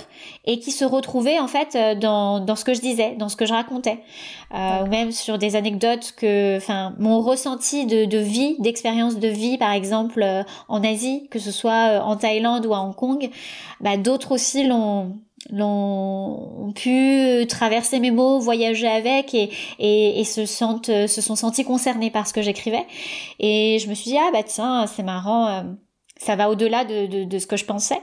et 0.46 0.60
qui 0.60 0.72
se 0.72 0.86
retrouvaient 0.86 1.40
en 1.40 1.48
fait 1.48 1.78
dans 2.00 2.40
dans 2.40 2.56
ce 2.56 2.66
que 2.66 2.74
je 2.74 2.82
disais, 2.82 3.16
dans 3.18 3.30
ce 3.30 3.36
que 3.36 3.46
je 3.46 3.54
racontais, 3.54 4.00
ou 4.54 4.88
même 4.88 5.12
sur 5.12 5.38
des 5.38 5.56
anecdotes 5.56 6.14
que, 6.18 6.58
enfin, 6.58 6.94
mon 6.98 7.22
ressenti 7.22 7.59
de, 7.86 8.18
vie, 8.18 8.56
d'expérience 8.60 9.18
de 9.18 9.28
vie, 9.28 9.58
par 9.58 9.72
exemple 9.72 10.22
euh, 10.22 10.44
en 10.68 10.84
Asie, 10.84 11.28
que 11.30 11.40
ce 11.40 11.52
soit 11.52 12.00
euh, 12.00 12.00
en 12.00 12.16
Thaïlande 12.16 12.66
ou 12.66 12.74
à 12.74 12.80
Hong 12.80 12.96
Kong, 12.96 13.30
bah, 13.82 13.98
d'autres 13.98 14.32
aussi 14.32 14.66
l'ont 14.66 15.14
pu 16.76 17.46
traverser 17.48 18.00
mes 18.00 18.12
mots, 18.12 18.40
voyager 18.40 18.88
avec 18.88 19.34
et, 19.34 20.24
se 20.24 20.46
sentent 20.46 21.08
se 21.08 21.22
sont 21.22 21.36
sentis 21.36 21.64
concernés 21.64 22.12
par 22.12 22.28
ce 22.28 22.34
que 22.34 22.42
j'écrivais. 22.42 22.86
Et 23.40 23.80
je 23.80 23.90
me 23.90 23.94
suis 23.94 24.12
dit 24.12 24.18
ah 24.18 24.30
bah 24.32 24.44
tiens 24.44 24.86
c'est 24.88 25.04
marrant, 25.04 25.48
euh, 25.48 25.62
ça 26.18 26.36
va 26.36 26.50
au-delà 26.50 26.84
de, 26.86 27.24
de 27.24 27.40
ce 27.40 27.48
que 27.48 27.58
je 27.58 27.66
pensais. 27.66 28.02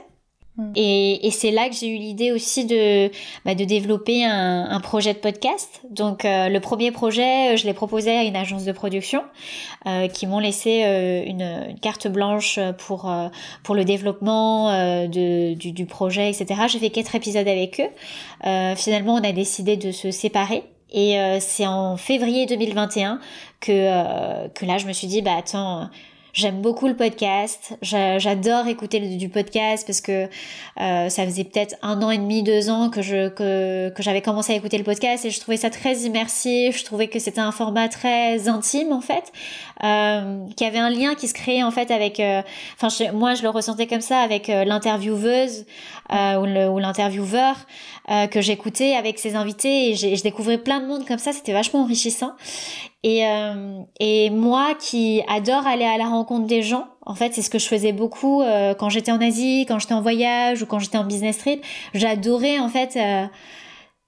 Mm. 0.57 0.71
Et, 0.75 1.27
et 1.27 1.31
c'est 1.31 1.51
là 1.51 1.69
que 1.69 1.75
j'ai 1.75 1.87
eu 1.87 1.97
l'idée 1.97 2.31
aussi 2.31 2.65
de, 2.65 3.11
bah, 3.45 3.53
de 3.53 3.63
développer 3.63 4.25
un, 4.25 4.65
un, 4.69 4.79
projet 4.79 5.13
de 5.13 5.19
podcast. 5.19 5.81
Donc 5.91 6.25
euh, 6.25 6.49
le 6.49 6.59
premier 6.59 6.91
projet, 6.91 7.53
euh, 7.53 7.57
je 7.57 7.65
l'ai 7.65 7.73
proposé 7.73 8.11
à 8.11 8.23
une 8.23 8.35
agence 8.35 8.65
de 8.65 8.71
production 8.71 9.23
euh, 9.85 10.07
qui 10.07 10.25
m'ont 10.25 10.39
laissé 10.39 10.83
euh, 10.83 11.23
une, 11.25 11.41
une, 11.41 11.79
carte 11.79 12.07
blanche 12.07 12.59
pour 12.79 13.11
pour 13.63 13.75
le 13.75 13.85
développement 13.85 14.71
de, 15.07 15.53
du, 15.53 15.71
du, 15.71 15.85
projet, 15.85 16.29
etc. 16.29 16.61
J'ai 16.67 16.79
fait 16.79 16.89
quatre 16.89 17.13
épisodes 17.15 17.47
avec 17.47 17.79
eux. 17.79 18.75
finalement, 18.75 19.15
on 19.15 19.23
a 19.23 19.31
décidé 19.31 19.77
de 19.77 19.91
se 19.91 20.11
séparer. 20.11 20.63
Et 20.91 21.17
c'est 21.39 21.67
en 21.67 21.97
février 21.97 22.45
2021 22.45 23.19
que 23.59 24.47
que 24.49 24.65
là, 24.65 24.77
je 24.77 24.87
me 24.87 24.93
suis 24.93 25.07
dit 25.07 25.21
bah 25.21 25.35
attends 25.37 25.89
J'aime 26.33 26.61
beaucoup 26.61 26.87
le 26.87 26.95
podcast. 26.95 27.77
J'adore 27.81 28.67
écouter 28.67 28.99
du 28.99 29.29
podcast 29.29 29.85
parce 29.87 30.01
que 30.01 30.27
euh, 30.79 31.09
ça 31.09 31.25
faisait 31.25 31.45
peut-être 31.45 31.75
un 31.81 32.01
an 32.03 32.11
et 32.11 32.17
demi, 32.17 32.43
deux 32.43 32.69
ans 32.69 32.89
que 32.89 33.01
je 33.01 33.29
que, 33.29 33.89
que 33.89 34.03
j'avais 34.03 34.21
commencé 34.21 34.53
à 34.53 34.55
écouter 34.55 34.77
le 34.77 34.83
podcast 34.83 35.25
et 35.25 35.31
je 35.31 35.39
trouvais 35.39 35.57
ça 35.57 35.69
très 35.69 35.95
immersif. 35.99 36.77
Je 36.77 36.83
trouvais 36.85 37.07
que 37.07 37.17
c'était 37.19 37.39
un 37.39 37.51
format 37.51 37.87
très 37.89 38.47
intime 38.49 38.91
en 38.91 39.01
fait, 39.01 39.31
euh, 39.83 40.45
qui 40.55 40.65
avait 40.65 40.77
un 40.77 40.89
lien 40.89 41.15
qui 41.15 41.27
se 41.27 41.33
créait 41.33 41.63
en 41.63 41.71
fait 41.71 41.89
avec. 41.91 42.19
Euh, 42.19 42.41
enfin, 42.79 43.11
moi 43.13 43.33
je 43.33 43.41
le 43.41 43.49
ressentais 43.49 43.87
comme 43.87 44.01
ça 44.01 44.19
avec 44.19 44.49
euh, 44.49 44.63
l'intervieweuse 44.63 45.65
euh, 46.11 46.69
ou 46.69 46.79
l'intervieweur 46.79 47.55
que 48.31 48.39
j'écoutais 48.39 48.93
avec 48.93 49.19
ses 49.19 49.35
invités 49.35 49.89
et 49.89 49.95
je 49.95 50.23
découvrais 50.23 50.57
plein 50.57 50.79
de 50.79 50.85
monde 50.85 51.05
comme 51.05 51.17
ça. 51.17 51.33
C'était 51.33 51.51
vachement 51.51 51.81
enrichissant. 51.81 52.31
Et, 53.03 53.25
euh, 53.25 53.81
et 53.99 54.29
moi 54.31 54.73
qui 54.77 55.21
adore 55.29 55.67
aller 55.67 55.85
à 55.85 55.97
la 55.97 56.07
rencontre 56.07 56.47
des 56.47 56.63
gens, 56.63 56.87
en 57.05 57.15
fait 57.15 57.33
c'est 57.33 57.41
ce 57.41 57.49
que 57.49 57.59
je 57.59 57.67
faisais 57.67 57.91
beaucoup 57.91 58.41
euh, 58.41 58.73
quand 58.73 58.89
j'étais 58.89 59.11
en 59.11 59.21
Asie, 59.21 59.65
quand 59.67 59.79
j'étais 59.79 59.93
en 59.93 60.01
voyage 60.01 60.63
ou 60.63 60.65
quand 60.65 60.79
j'étais 60.79 60.97
en 60.97 61.05
business 61.05 61.37
trip. 61.37 61.63
J'adorais 61.93 62.59
en 62.59 62.69
fait 62.69 62.97
euh, 62.97 63.25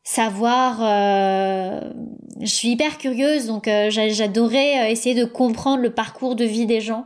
savoir. 0.09 0.79
Euh, 0.81 1.81
je 2.41 2.47
suis 2.47 2.69
hyper 2.69 2.97
curieuse, 2.97 3.45
donc 3.45 3.67
euh, 3.67 3.89
j'adorais 3.91 4.79
euh, 4.79 4.89
essayer 4.89 5.13
de 5.13 5.25
comprendre 5.25 5.83
le 5.83 5.91
parcours 5.91 6.35
de 6.35 6.45
vie 6.45 6.65
des 6.65 6.81
gens. 6.81 7.05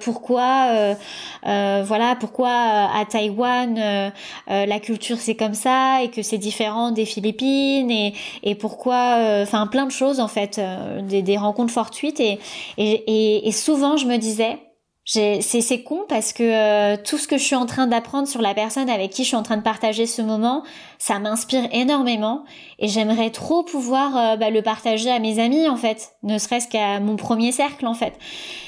pourquoi, 0.00 0.96
voilà, 1.44 2.16
pourquoi 2.18 2.50
à 2.50 3.04
Taïwan 3.08 4.12
la 4.48 4.80
culture 4.80 5.18
c'est 5.18 5.36
comme 5.36 5.54
ça 5.54 6.02
et 6.02 6.08
que 6.08 6.22
c'est 6.22 6.38
différent 6.38 6.90
des 6.90 7.04
Philippines 7.04 7.90
et, 7.90 8.14
et 8.42 8.54
pourquoi, 8.54 9.18
enfin 9.42 9.66
plein 9.66 9.86
de 9.86 9.92
choses 9.92 10.18
en 10.20 10.28
fait, 10.28 10.60
des, 11.02 11.22
des, 11.22 11.36
rencontres 11.36 11.72
fortuites 11.72 12.20
et, 12.20 12.38
et, 12.78 13.48
et 13.48 13.52
souvent 13.52 13.96
je 13.96 14.06
me 14.06 14.16
disais 14.16 14.58
c'est 15.04 15.82
con 15.84 16.04
parce 16.08 16.32
que 16.32 16.42
euh, 16.42 16.96
tout 17.02 17.18
ce 17.18 17.26
que 17.26 17.36
je 17.36 17.42
suis 17.42 17.56
en 17.56 17.66
train 17.66 17.86
d'apprendre 17.88 18.28
sur 18.28 18.40
la 18.40 18.54
personne 18.54 18.88
avec 18.88 19.10
qui 19.10 19.24
je 19.24 19.28
suis 19.28 19.36
en 19.36 19.42
train 19.42 19.56
de 19.56 19.62
partager 19.62 20.06
ce 20.06 20.22
moment, 20.22 20.62
ça 21.02 21.18
m'inspire 21.18 21.68
énormément 21.72 22.44
et 22.78 22.86
j'aimerais 22.86 23.30
trop 23.30 23.64
pouvoir 23.64 24.16
euh, 24.16 24.36
bah, 24.36 24.50
le 24.50 24.62
partager 24.62 25.10
à 25.10 25.18
mes 25.18 25.40
amis 25.40 25.68
en 25.68 25.74
fait, 25.74 26.12
ne 26.22 26.38
serait-ce 26.38 26.68
qu'à 26.68 27.00
mon 27.00 27.16
premier 27.16 27.50
cercle 27.50 27.88
en 27.88 27.94
fait. 27.94 28.12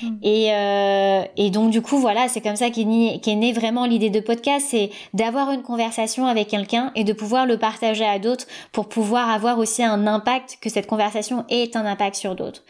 Mm. 0.02 0.08
Et, 0.24 0.52
euh, 0.52 1.22
et 1.36 1.50
donc 1.50 1.70
du 1.70 1.80
coup 1.80 1.96
voilà, 1.96 2.26
c'est 2.26 2.40
comme 2.40 2.56
ça 2.56 2.70
qu'est 2.70 2.82
née, 2.82 3.20
née 3.24 3.52
vraiment 3.52 3.86
l'idée 3.86 4.10
de 4.10 4.18
podcast, 4.18 4.66
c'est 4.70 4.90
d'avoir 5.12 5.52
une 5.52 5.62
conversation 5.62 6.26
avec 6.26 6.48
quelqu'un 6.48 6.90
et 6.96 7.04
de 7.04 7.12
pouvoir 7.12 7.46
le 7.46 7.56
partager 7.56 8.04
à 8.04 8.18
d'autres 8.18 8.48
pour 8.72 8.88
pouvoir 8.88 9.30
avoir 9.30 9.60
aussi 9.60 9.84
un 9.84 10.08
impact, 10.08 10.58
que 10.60 10.70
cette 10.70 10.88
conversation 10.88 11.44
ait 11.50 11.76
un 11.76 11.86
impact 11.86 12.16
sur 12.16 12.34
d'autres. 12.34 12.64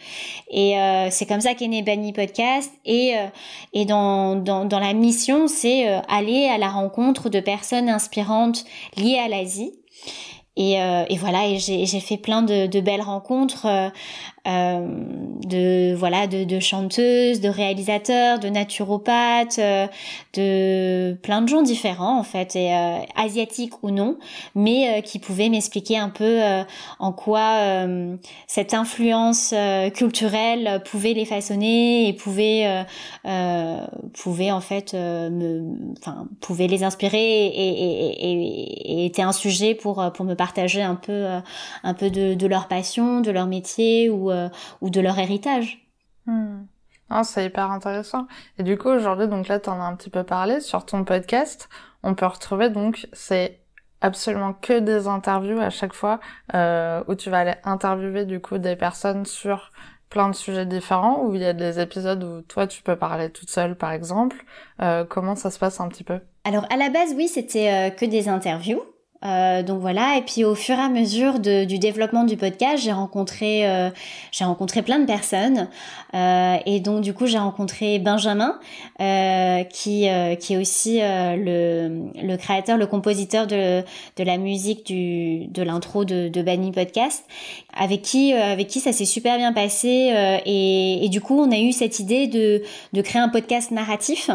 Et 0.51 0.77
c'est 1.11 1.25
comme 1.27 1.41
ça 1.41 1.55
qu'est 1.55 1.69
né 1.69 1.83
Banny 1.83 2.13
Podcast 2.13 2.71
et 2.85 3.15
et 3.73 3.85
dans, 3.87 4.37
dans, 4.37 4.65
dans 4.65 4.79
la 4.79 4.93
mission, 4.93 5.49
c'est 5.49 5.89
euh, 5.89 6.01
aller 6.09 6.47
à 6.47 6.59
la 6.59 6.69
rencontre 6.69 7.29
de 7.29 7.41
personnes 7.41 7.89
inspirantes 7.89 8.65
liées 8.97 9.19
à 9.19 9.27
l'Asie. 9.29 9.54
Et, 10.57 10.81
euh, 10.81 11.05
et, 11.09 11.17
voilà, 11.17 11.49
et 11.49 11.59
j'ai 11.59 12.01
fait 12.01 12.17
plein 12.17 12.43
de, 12.43 12.67
de 12.67 12.81
belles 12.81 13.03
rencontres. 13.03 13.67
Euh, 14.47 14.75
euh, 14.75 14.87
de 15.45 15.95
voilà 15.95 16.27
de, 16.27 16.45
de, 16.45 16.59
chanteuses, 16.59 17.41
de 17.41 17.49
réalisateurs, 17.49 18.39
de 18.39 18.49
naturopathes, 18.49 19.59
euh, 19.59 19.87
de 20.33 21.15
plein 21.23 21.43
de 21.43 21.49
gens 21.49 21.61
différents 21.61 22.19
en 22.19 22.23
fait, 22.23 22.57
et 22.57 22.75
euh, 22.75 22.99
asiatiques 23.15 23.83
ou 23.83 23.91
non, 23.91 24.17
mais 24.55 25.03
qui 25.03 25.19
pouvaient 25.19 25.51
m'expliquer 25.51 25.99
un 25.99 26.09
peu 26.09 26.41
en 26.99 27.13
quoi 27.13 27.87
cette 28.47 28.73
influence 28.73 29.55
culturelle 29.95 30.83
pouvait 30.85 31.13
les 31.13 31.27
façonner 31.27 32.09
et 32.09 32.13
pouvait 32.15 32.87
pouvait 34.15 34.51
en 34.51 34.61
fait 34.61 34.95
me 34.95 35.63
enfin 35.99 36.27
pouvait 36.41 36.67
les 36.69 36.85
inspirer 36.85 37.47
et, 37.47 37.51
et, 37.51 38.15
et, 38.21 39.03
et, 39.03 39.07
était 39.07 39.23
un 39.23 39.33
sujet 39.33 39.75
pour 39.75 40.03
pour 40.15 40.25
me 40.25 40.35
partager 40.35 40.83
un 40.83 40.95
peu 40.95 41.27
un 41.83 41.95
peu 41.95 42.11
de, 42.11 42.35
de 42.35 42.47
leur 42.47 42.67
passion, 42.69 43.21
de 43.21 43.31
leur 43.31 43.47
métier 43.47 44.09
ou 44.09 44.31
euh, 44.35 44.49
ou 44.81 44.91
de 44.91 45.01
leur 45.01 45.19
héritage. 45.19 45.89
Hmm. 46.27 46.65
Ah, 47.11 47.25
c'est 47.25 47.47
hyper 47.47 47.71
intéressant. 47.71 48.27
Et 48.59 48.63
du 48.63 48.79
coup, 48.79 48.89
aujourd'hui, 48.89 49.29
donc 49.29 49.49
là, 49.49 49.61
tu 49.61 49.69
en 49.69 49.81
as 49.81 49.85
un 49.85 49.95
petit 49.95 50.11
peu 50.11 50.25
parlé 50.25 50.61
sur 50.61 50.85
ton 50.87 51.05
podcast. 51.05 51.69
On 52.03 52.15
peut 52.15 52.27
retrouver 52.27 52.71
donc, 52.71 53.07
c'est 53.13 53.61
absolument 54.01 54.53
que 54.53 54.81
des 54.81 55.07
interviews 55.07 55.61
à 55.61 55.71
chaque 55.71 55.95
fois 55.95 56.21
euh, 56.55 57.03
où 57.09 57.15
tu 57.15 57.31
vas 57.31 57.39
aller 57.39 57.55
interviewer 57.65 58.27
du 58.27 58.39
coup 58.41 58.59
des 58.59 58.77
personnes 58.77 59.25
sur 59.25 59.71
plein 60.11 60.29
de 60.29 60.35
sujets 60.35 60.67
différents, 60.67 61.23
où 61.23 61.35
il 61.35 61.41
y 61.41 61.47
a 61.47 61.55
des 61.55 61.81
épisodes 61.81 62.23
où 62.23 62.43
toi 62.43 62.67
tu 62.67 62.83
peux 62.83 62.97
parler 62.97 63.31
toute 63.31 63.49
seule 63.49 63.77
par 63.77 63.93
exemple. 63.93 64.45
Euh, 64.83 65.05
comment 65.05 65.37
ça 65.37 65.51
se 65.51 65.59
passe 65.59 65.81
un 65.81 65.89
petit 65.89 66.05
peu? 66.05 66.21
Alors 66.45 66.67
à 66.71 66.77
la 66.77 66.91
base 66.91 67.15
oui 67.17 67.29
c'était 67.29 67.95
que 67.97 68.05
des 68.05 68.29
interviews. 68.29 68.83
Euh, 69.25 69.63
donc 69.63 69.81
voilà, 69.81 70.19
et 70.19 70.23
puis 70.23 70.45
au 70.45 70.55
fur 70.55 70.79
et 70.79 70.83
à 70.83 70.91
mesure 70.91 71.39
de, 71.39 71.65
du 71.65 71.79
développement 71.79 72.25
du 72.25 72.37
podcast, 72.37 72.83
j'ai 72.85 72.93
rencontré 72.93 73.67
euh, 73.69 73.89
j'ai 74.33 74.45
rencontré 74.45 74.83
plein 74.83 74.99
de 74.99 75.07
personnes. 75.07 75.69
Euh, 76.15 76.57
et 76.67 76.81
donc 76.81 77.01
du 77.01 77.15
coup 77.15 77.27
j'ai 77.27 77.39
rencontré 77.39 77.99
Benjamin 77.99 78.59
euh, 79.01 79.65
qui 79.65 80.07
qui 80.41 80.55
est 80.55 80.57
aussi 80.59 81.01
le, 81.01 82.11
le 82.23 82.37
créateur, 82.37 82.77
le 82.77 82.87
compositeur 82.87 83.47
de, 83.47 83.81
de 83.81 84.25
la 84.25 84.37
musique 84.37 84.87
du 84.87 85.47
de 85.47 85.63
l'intro 85.63 86.05
de, 86.05 86.29
de 86.29 86.43
Banny 86.43 86.71
Podcast, 86.71 87.25
avec 87.75 88.03
qui 88.03 88.35
avec 88.35 88.69
qui 88.69 88.81
ça 88.81 88.93
s'est 88.93 89.05
super 89.07 89.39
bien 89.39 89.53
passé 89.55 90.13
et, 90.45 91.05
et 91.05 91.09
du 91.09 91.21
coup 91.21 91.39
on 91.41 91.51
a 91.51 91.59
eu 91.59 91.73
cette 91.73 91.99
idée 91.99 92.27
de 92.27 92.63
de 92.93 93.03
créer 93.03 93.23
un 93.23 93.29
podcast 93.31 93.71
narratif 93.71 94.31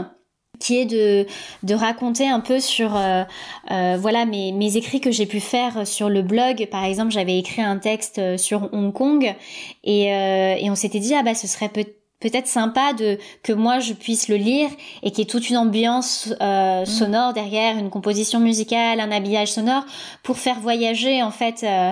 qui 0.60 0.78
est 0.78 0.86
de, 0.86 1.26
de 1.63 1.74
raconter 1.74 2.28
un 2.28 2.39
peu 2.39 2.60
sur 2.60 2.95
euh, 2.95 3.24
euh, 3.72 3.98
voilà 4.00 4.26
mes, 4.26 4.52
mes 4.52 4.78
écrits 4.78 5.02
que 5.02 5.12
j'ai 5.12 5.26
pu 5.26 5.39
faire 5.39 5.88
sur 5.88 6.10
le 6.10 6.22
blog. 6.22 6.67
Par 6.69 6.84
exemple, 6.84 7.12
j'avais 7.12 7.38
écrit 7.38 7.62
un 7.62 7.78
texte 7.78 8.19
euh, 8.19 8.38
sur 8.38 8.69
Hong 8.74 8.93
Kong 8.93 9.36
et, 9.84 10.13
euh, 10.13 10.56
et 10.58 10.69
on 10.69 10.76
s'était 10.76 11.00
dit 11.00 11.15
ah 11.15 11.24
bah 11.24 11.36
ce 11.36 11.48
serait 11.48 11.69
peut 11.69 11.86
peut-être 12.19 12.48
sympa 12.48 12.93
de 12.93 13.17
que 13.43 13.54
moi 13.54 13.80
je 13.80 13.93
puisse 13.93 14.28
le 14.28 14.36
lire 14.36 14.69
et 15.04 15.12
qu'il 15.12 15.19
y 15.19 15.22
ait 15.22 15.26
toute 15.26 15.50
une 15.50 15.58
ambiance 15.58 16.34
euh, 16.41 16.82
mm. 16.82 16.86
sonore 16.86 17.34
derrière, 17.34 17.78
une 17.78 17.89
composition 17.89 18.39
musicale, 18.39 19.00
un 19.00 19.12
habillage 19.12 19.54
sonore 19.54 19.86
pour 20.24 20.38
faire 20.38 20.60
voyager 20.60 21.24
en 21.24 21.32
fait 21.32 21.63
euh, 21.63 21.91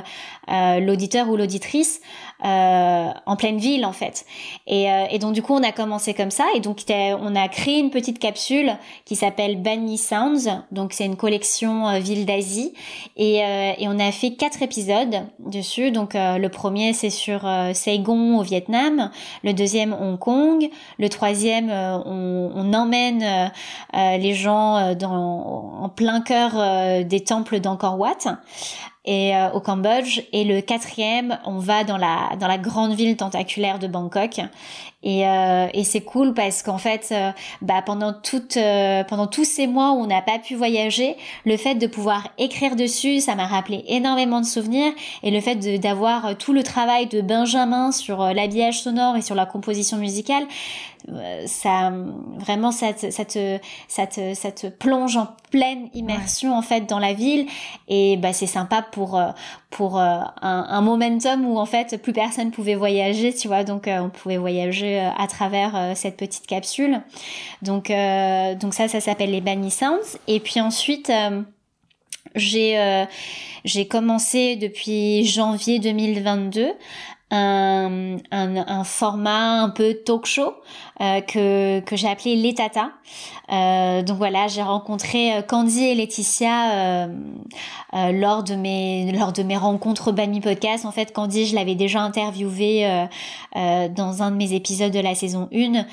euh, 0.50 0.80
l'auditeur 0.80 1.30
ou 1.30 1.38
l'auditrice 1.38 2.02
euh, 2.46 3.10
en 3.26 3.36
pleine 3.36 3.58
ville 3.58 3.84
en 3.84 3.94
fait. 3.94 4.24
Et, 4.68 4.92
euh, 4.92 5.06
et, 5.10 5.18
donc 5.18 5.34
du 5.34 5.42
coup 5.42 5.56
on 5.56 5.64
a 5.64 5.72
commencé 5.72 6.14
comme 6.14 6.30
ça 6.30 6.46
et 6.54 6.60
donc 6.60 6.84
on 6.88 7.36
a 7.36 7.48
créé 7.48 7.80
une 7.80 7.90
petite 7.90 8.20
capsule 8.20 8.74
qui 9.06 9.16
s'appelle 9.16 9.60
Bani 9.60 9.98
Sounds. 9.98 10.48
Donc 10.72 10.94
c'est 10.94 11.06
une 11.06 11.16
collection 11.16 11.88
euh, 11.88 11.98
ville 11.98 12.28
d'Asie 12.28 12.76
et, 13.16 13.38
et, 13.38 13.88
on 13.88 13.98
a 13.98 14.12
fait 14.12 14.36
quatre 14.36 14.62
épisodes 14.62 15.26
dessus. 15.40 15.90
Donc 15.90 16.12
le 16.14 16.48
premier 16.50 16.94
c'est 16.94 17.10
sur 17.10 17.50
Saigon 17.74 18.38
au 18.38 18.44
Vietnam, 18.44 19.10
le 19.44 19.54
deuxième 19.54 19.94
Hong 19.94 20.20
Kong, 20.20 20.70
le 21.00 21.10
troisième 21.10 21.72
on, 21.72 22.52
on, 22.54 22.74
emmène 22.74 23.52
les 23.94 24.34
gens 24.36 24.94
dans, 24.94 25.82
en 25.82 25.90
plein 25.90 26.22
cœur 26.22 27.04
des 27.04 27.22
temples 27.22 27.60
d'Angkor 27.60 27.98
Wat 27.98 28.38
et 29.08 29.36
euh, 29.36 29.50
au 29.52 29.60
Cambodge. 29.60 30.22
Et 30.34 30.44
le 30.44 30.62
quatrième 30.62 31.40
on 31.46 31.58
va 31.58 31.84
dans 31.84 31.98
la 31.98 32.36
dans 32.40 32.48
la 32.48 32.60
grande 32.60 32.94
ville 32.94 33.18
tentaculaire 33.18 33.80
de 33.80 33.88
Bangkok. 33.88 34.42
Et, 35.04 35.28
euh, 35.28 35.68
et 35.74 35.84
c'est 35.84 36.02
cool 36.02 36.34
parce 36.34 36.64
qu'en 36.64 36.80
fait 36.80 37.10
euh, 37.12 37.32
bah 37.62 37.82
pendant 37.84 38.14
toute 38.14 38.58
pendant 39.08 39.28
tous 39.28 39.46
ces 39.46 39.66
mois 39.66 39.94
où 39.94 39.98
on 39.98 40.08
n'a 40.08 40.22
pas 40.22 40.40
pu 40.40 40.56
voyager 40.56 41.16
le 41.46 41.56
fait 41.56 41.76
de 41.76 41.88
pouvoir 41.88 42.30
écrire 42.38 42.76
dessus 42.76 43.22
ça 43.22 43.36
m'a 43.36 43.48
rappelé 43.48 43.84
énormément 43.88 44.42
de 44.42 44.46
souvenirs. 44.46 44.92
Et 45.24 45.32
le 45.32 45.40
fait 45.40 45.56
d'avoir 45.80 46.38
tout 46.38 46.52
le 46.52 46.62
travail 46.62 47.08
de 47.08 47.22
Benjamin 47.22 47.92
sur 47.92 48.34
l'habillage 48.34 48.82
sonore 48.82 49.16
et 49.16 49.22
sur 49.22 49.36
la 49.36 49.46
composition 49.46 49.98
musicale 49.98 50.46
ça 51.46 51.94
vraiment 52.38 52.72
ça 52.72 52.94
te, 52.94 53.12
ça 53.12 53.24
te 53.24 53.60
ça 53.88 54.08
te 54.08 54.34
ça 54.34 54.52
te 54.52 54.68
plonge 54.68 55.16
en 55.16 55.28
pleine 55.52 55.90
immersion 55.94 56.54
en 56.56 56.62
fait 56.62 56.82
dans 56.82 57.00
la 57.00 57.14
ville. 57.14 57.48
Et 57.88 58.18
bah 58.18 58.34
c'est 58.34 58.48
sympa 58.48 58.82
pour 58.82 59.18
euh, 59.18 59.30
pour 59.70 60.00
euh, 60.00 60.20
un, 60.42 60.66
un, 60.70 60.82
momentum 60.82 61.46
où 61.46 61.58
en 61.58 61.66
fait 61.66 62.02
plus 62.02 62.14
personne 62.14 62.52
pouvait 62.52 62.76
voyager 62.76 63.34
tu 63.34 63.48
vois. 63.48 63.64
Donc 63.64 63.88
euh, 63.88 64.00
on 64.00 64.10
pouvait 64.10 64.38
voyager 64.38 65.00
à 65.00 65.28
travers 65.28 65.94
cette 65.96 66.18
petite 66.18 66.46
capsule. 66.46 67.02
Donc 67.62 67.92
donc 68.60 68.74
ça 68.74 68.88
ça 68.88 69.00
s'appelle 69.00 69.32
les 69.32 69.42
Bunny 69.42 69.72
Sounds. 69.72 70.18
Et 70.28 70.40
puis 70.40 70.60
ensuite 70.60 71.12
j'ai 72.36 73.06
j'ai 73.64 73.88
commencé 73.88 74.56
depuis 74.58 75.26
janvier 75.26 75.80
2022 75.80 76.74
un, 77.30 78.18
un, 78.32 78.56
un, 78.56 78.84
format 78.86 79.62
un 79.62 79.70
peu 79.70 79.94
talk 79.94 80.26
show 80.26 80.54
euh, 81.02 81.20
que, 81.22 81.82
que 81.82 81.96
j'ai 81.98 82.08
appelé 82.08 82.38
Les 82.38 82.54
Tata. 82.54 82.92
Euh, 83.52 84.02
donc 84.02 84.18
voilà, 84.18 84.48
j'ai 84.48 84.62
rencontré 84.62 85.34
euh, 85.34 85.42
Candy 85.42 85.84
et 85.84 85.96
Laetitia 85.96 86.72
euh, 86.72 87.08
euh, 87.94 88.12
lors 88.14 88.44
de 88.44 88.56
mes 88.56 89.12
lors 89.12 89.34
de 89.34 89.44
mes 89.44 89.58
rencontres 89.58 90.14
Bami 90.14 90.40
Podcast. 90.40 90.86
En 90.86 90.92
fait, 90.92 91.12
Candy, 91.12 91.46
je 91.46 91.56
l'avais 91.56 91.76
déjà 91.76 92.02
interviewée 92.02 93.08
euh, 93.56 93.88
dans 93.90 94.24
un 94.24 94.32
de 94.32 94.38
mes 94.38 94.54
épisodes 94.54 94.92
de 94.92 95.00
la 95.00 95.14
saison 95.14 95.50
1. 95.54 95.86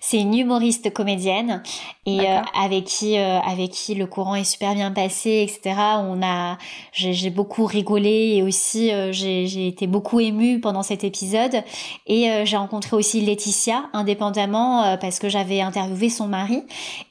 C'est 0.00 0.20
une 0.20 0.34
humoriste 0.34 0.92
comédienne 0.92 1.62
et 2.06 2.26
avec 2.54 2.84
qui 2.84 3.16
avec 3.16 3.70
qui 3.70 3.94
le 3.94 4.06
courant 4.06 4.34
est 4.34 4.44
super 4.44 4.74
bien 4.74 4.90
passé, 4.90 5.46
etc. 5.48 5.76
On 6.06 6.22
a 6.22 6.58
j'ai 6.92 7.30
beaucoup 7.30 7.64
rigolé 7.64 8.34
et 8.36 8.42
aussi 8.42 8.90
j'ai 9.12 9.68
été 9.68 9.86
beaucoup 9.86 10.20
émue 10.20 10.60
pendant 10.60 10.82
cet 10.82 11.04
épisode 11.04 11.62
et 12.06 12.44
j'ai 12.44 12.56
rencontré 12.56 12.96
aussi 12.96 13.20
Laetitia 13.20 13.84
indépendamment 13.92 14.84
euh, 14.84 14.96
parce 14.96 15.18
que 15.18 15.28
j'avais 15.28 15.60
interviewé 15.60 16.08
son 16.08 16.26
mari. 16.26 16.62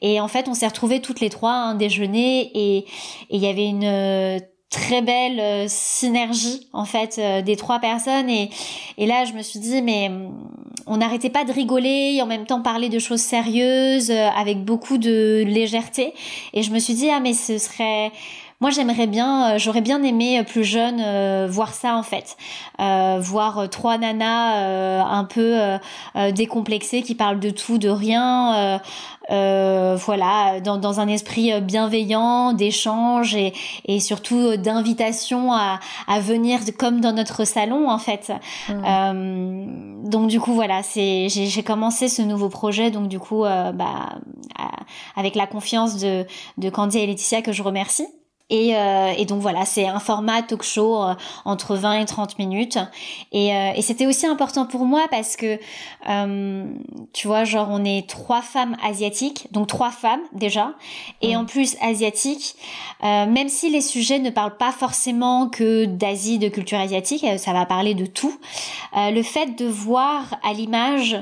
Et 0.02 0.20
en 0.20 0.28
fait, 0.28 0.48
on 0.48 0.54
s'est 0.54 0.68
retrouvés 0.68 1.02
toutes 1.02 1.20
les 1.20 1.30
trois 1.30 1.52
à 1.52 1.64
un 1.66 1.76
déjeuner 1.76 2.52
et 2.54 2.86
il 3.30 3.42
y 3.42 3.48
avait 3.48 3.68
une 3.68 3.84
euh, 3.84 4.40
très 4.70 5.02
belle 5.02 5.40
euh, 5.40 5.66
synergie 5.68 6.68
en 6.74 6.86
fait 6.86 7.20
des 7.44 7.56
trois 7.56 7.80
personnes 7.80 8.28
et, 8.28 8.50
et 8.98 9.06
là 9.06 9.24
je 9.24 9.34
me 9.34 9.44
suis 9.44 9.60
dit 9.60 9.84
mais 9.84 10.10
on 10.88 10.98
n'arrêtait 10.98 11.30
pas 11.30 11.46
de 11.46 11.52
rigoler 11.52 12.14
et 12.16 12.22
en 12.22 12.26
même 12.26 12.46
temps 12.46 12.62
parler 12.62 12.90
de 12.90 13.00
choses 13.00 13.22
sérieuses 13.22 14.12
avec 14.12 14.64
beaucoup 14.64 14.98
de 14.98 15.44
légèreté. 15.46 16.14
Et 16.54 16.64
je 16.64 16.72
me 16.72 16.80
suis 16.80 16.94
dit 16.94 17.10
ah 17.10 17.20
mais 17.20 17.34
ce 17.34 17.58
serait 17.58 18.12
moi, 18.64 18.70
j'aimerais 18.70 19.08
bien, 19.08 19.56
euh, 19.56 19.58
j'aurais 19.58 19.82
bien 19.82 20.02
aimé 20.04 20.40
euh, 20.40 20.44
plus 20.44 20.64
jeune 20.64 21.02
euh, 21.02 21.50
voir 21.52 21.74
ça 21.74 21.98
en 21.98 22.04
fait, 22.04 22.38
voir 23.20 23.70
trois 23.70 23.98
nanas 23.98 25.04
un 25.06 25.26
peu 25.26 25.58
décomplexées 26.32 27.02
qui 27.02 27.14
parlent 27.14 27.42
de 27.42 27.50
tout, 27.50 27.78
de 27.78 27.90
rien. 27.90 28.80
voilà, 29.30 30.62
dans, 30.62 30.78
dans, 30.78 31.00
un 31.02 31.08
esprit 31.10 31.60
bienveillant, 31.62 32.54
d'échange 32.54 33.36
et, 33.36 33.54
et 33.86 34.00
surtout 34.00 34.56
d'invitation 34.56 35.52
à, 35.52 35.80
à 36.08 36.20
venir 36.22 36.60
comme 36.80 37.02
dans 37.02 37.14
notre 37.14 37.44
salon 37.44 37.90
en 37.90 38.00
fait. 38.00 38.32
Mmh. 38.70 40.10
donc 40.10 40.30
du 40.30 40.40
coup 40.40 40.54
voilà, 40.54 40.84
c'est 40.84 41.28
j'ai 41.30 41.64
commencé 41.64 42.08
ce 42.08 42.22
nouveau 42.22 42.48
projet 42.50 42.92
donc 42.92 43.10
du 43.10 43.20
coup 43.20 43.42
bah, 43.42 44.20
avec 45.18 45.36
la 45.36 45.48
confiance 45.48 45.98
de, 45.98 46.26
de 46.58 46.70
Candy 46.70 47.00
et 47.00 47.08
Laetitia 47.08 47.42
que 47.42 47.52
je 47.52 47.62
remercie. 47.62 48.08
Et, 48.50 48.76
euh, 48.76 49.14
et, 49.18 49.26
donc 49.26 49.42
voilà, 49.42 49.66
c'est 49.66 49.88
un 49.88 50.00
format 50.00 50.42
talk 50.42 50.64
show 50.64 51.02
euh, 51.02 51.16
entre 51.46 51.76
20 51.76 52.02
et 52.02 52.06
30 52.06 52.38
minutes. 52.38 52.78
Et, 53.32 53.56
euh, 53.56 53.72
et 53.76 53.82
c'était 53.82 54.06
aussi 54.06 54.28
important 54.28 54.66
pour 54.66 54.86
moi 54.86 55.08
parce 55.10 55.36
que, 55.36 55.58
tu 57.14 57.28
vois, 57.28 57.46
genre 57.46 57.70
on 57.72 57.84
est 57.86 58.08
trois 58.08 58.42
femmes 58.42 58.76
asiatiques, 58.84 59.48
donc 59.52 59.68
trois 59.68 59.92
femmes 59.92 60.22
déjà, 60.34 60.74
et 61.22 61.36
en 61.36 61.46
plus 61.46 61.78
asiatiques, 61.82 62.56
même 63.02 63.50
si 63.50 63.70
les 63.70 63.82
sujets 63.82 64.20
ne 64.20 64.30
parlent 64.30 64.58
pas 64.58 64.72
forcément 64.72 65.48
que 65.48 65.86
d'Asie, 65.86 66.38
de 66.38 66.50
culture 66.50 66.80
asiatique, 66.80 67.26
ça 67.38 67.54
va 67.54 67.66
parler 67.66 67.96
de 67.96 68.06
tout. 68.06 68.38
le 68.96 69.22
fait 69.24 69.58
de 69.58 69.66
voir 69.66 70.38
à 70.44 70.54
l'image 70.54 71.18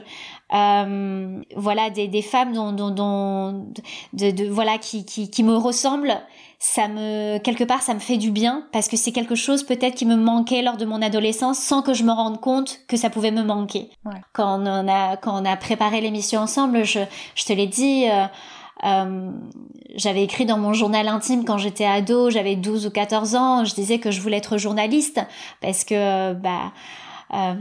voilà 0.52 1.90
des, 1.90 2.08
des 2.08 2.22
femmes 2.22 2.54
dont, 2.54 2.72
dont, 2.72 2.92
dont 2.92 3.68
de, 4.14 4.32
de, 4.32 4.46
voilà 4.50 4.78
qui, 4.78 5.06
qui, 5.06 5.30
qui 5.30 5.44
me 5.44 5.56
ressemblent 5.56 6.18
ça 6.64 6.88
me 6.88 7.40
quelque 7.40 7.64
part 7.64 7.82
ça 7.82 7.96
me 7.96 8.00
fait 8.00 8.18
du 8.18 8.30
bien 8.30 8.68
parce 8.72 8.88
que 8.88 8.96
c'est 8.96 9.12
quelque 9.12 9.34
chose 9.34 9.64
peut-être 9.64 9.96
qui 9.96 10.06
me 10.06 10.16
manquait 10.16 10.62
lors 10.62 10.78
de 10.78 10.86
mon 10.86 11.02
adolescence 11.02 11.58
sans 11.58 11.82
que 11.82 11.96
je 11.96 12.04
me 12.04 12.12
rende 12.12 12.40
compte 12.40 12.82
que 12.88 12.98
ça 12.98 13.10
pouvait 13.10 13.32
me 13.32 13.42
manquer. 13.42 13.90
Quand 14.32 14.62
on 14.62 14.88
a 14.88 15.18
quand 15.18 15.42
on 15.42 15.44
a 15.44 15.58
préparé 15.58 16.02
l'émission 16.02 16.40
ensemble, 16.40 16.86
je 16.86 17.00
je 17.34 17.46
te 17.46 17.54
l'ai 17.54 17.66
dit 17.66 18.06
euh, 18.08 18.26
euh, 18.84 19.32
j'avais 19.96 20.24
écrit 20.24 20.46
dans 20.46 20.60
mon 20.60 20.74
journal 20.74 21.08
intime 21.08 21.46
quand 21.46 21.58
j'étais 21.58 21.86
ado, 21.86 22.30
j'avais 22.30 22.56
12 22.56 22.86
ou 22.86 22.92
14 22.92 23.36
ans, 23.36 23.66
je 23.66 23.74
disais 23.74 23.98
que 23.98 24.12
je 24.12 24.22
voulais 24.22 24.38
être 24.38 24.60
journaliste 24.60 25.20
parce 25.62 25.84
que 25.84 26.34
bah 26.34 26.72
euh, 27.34 27.54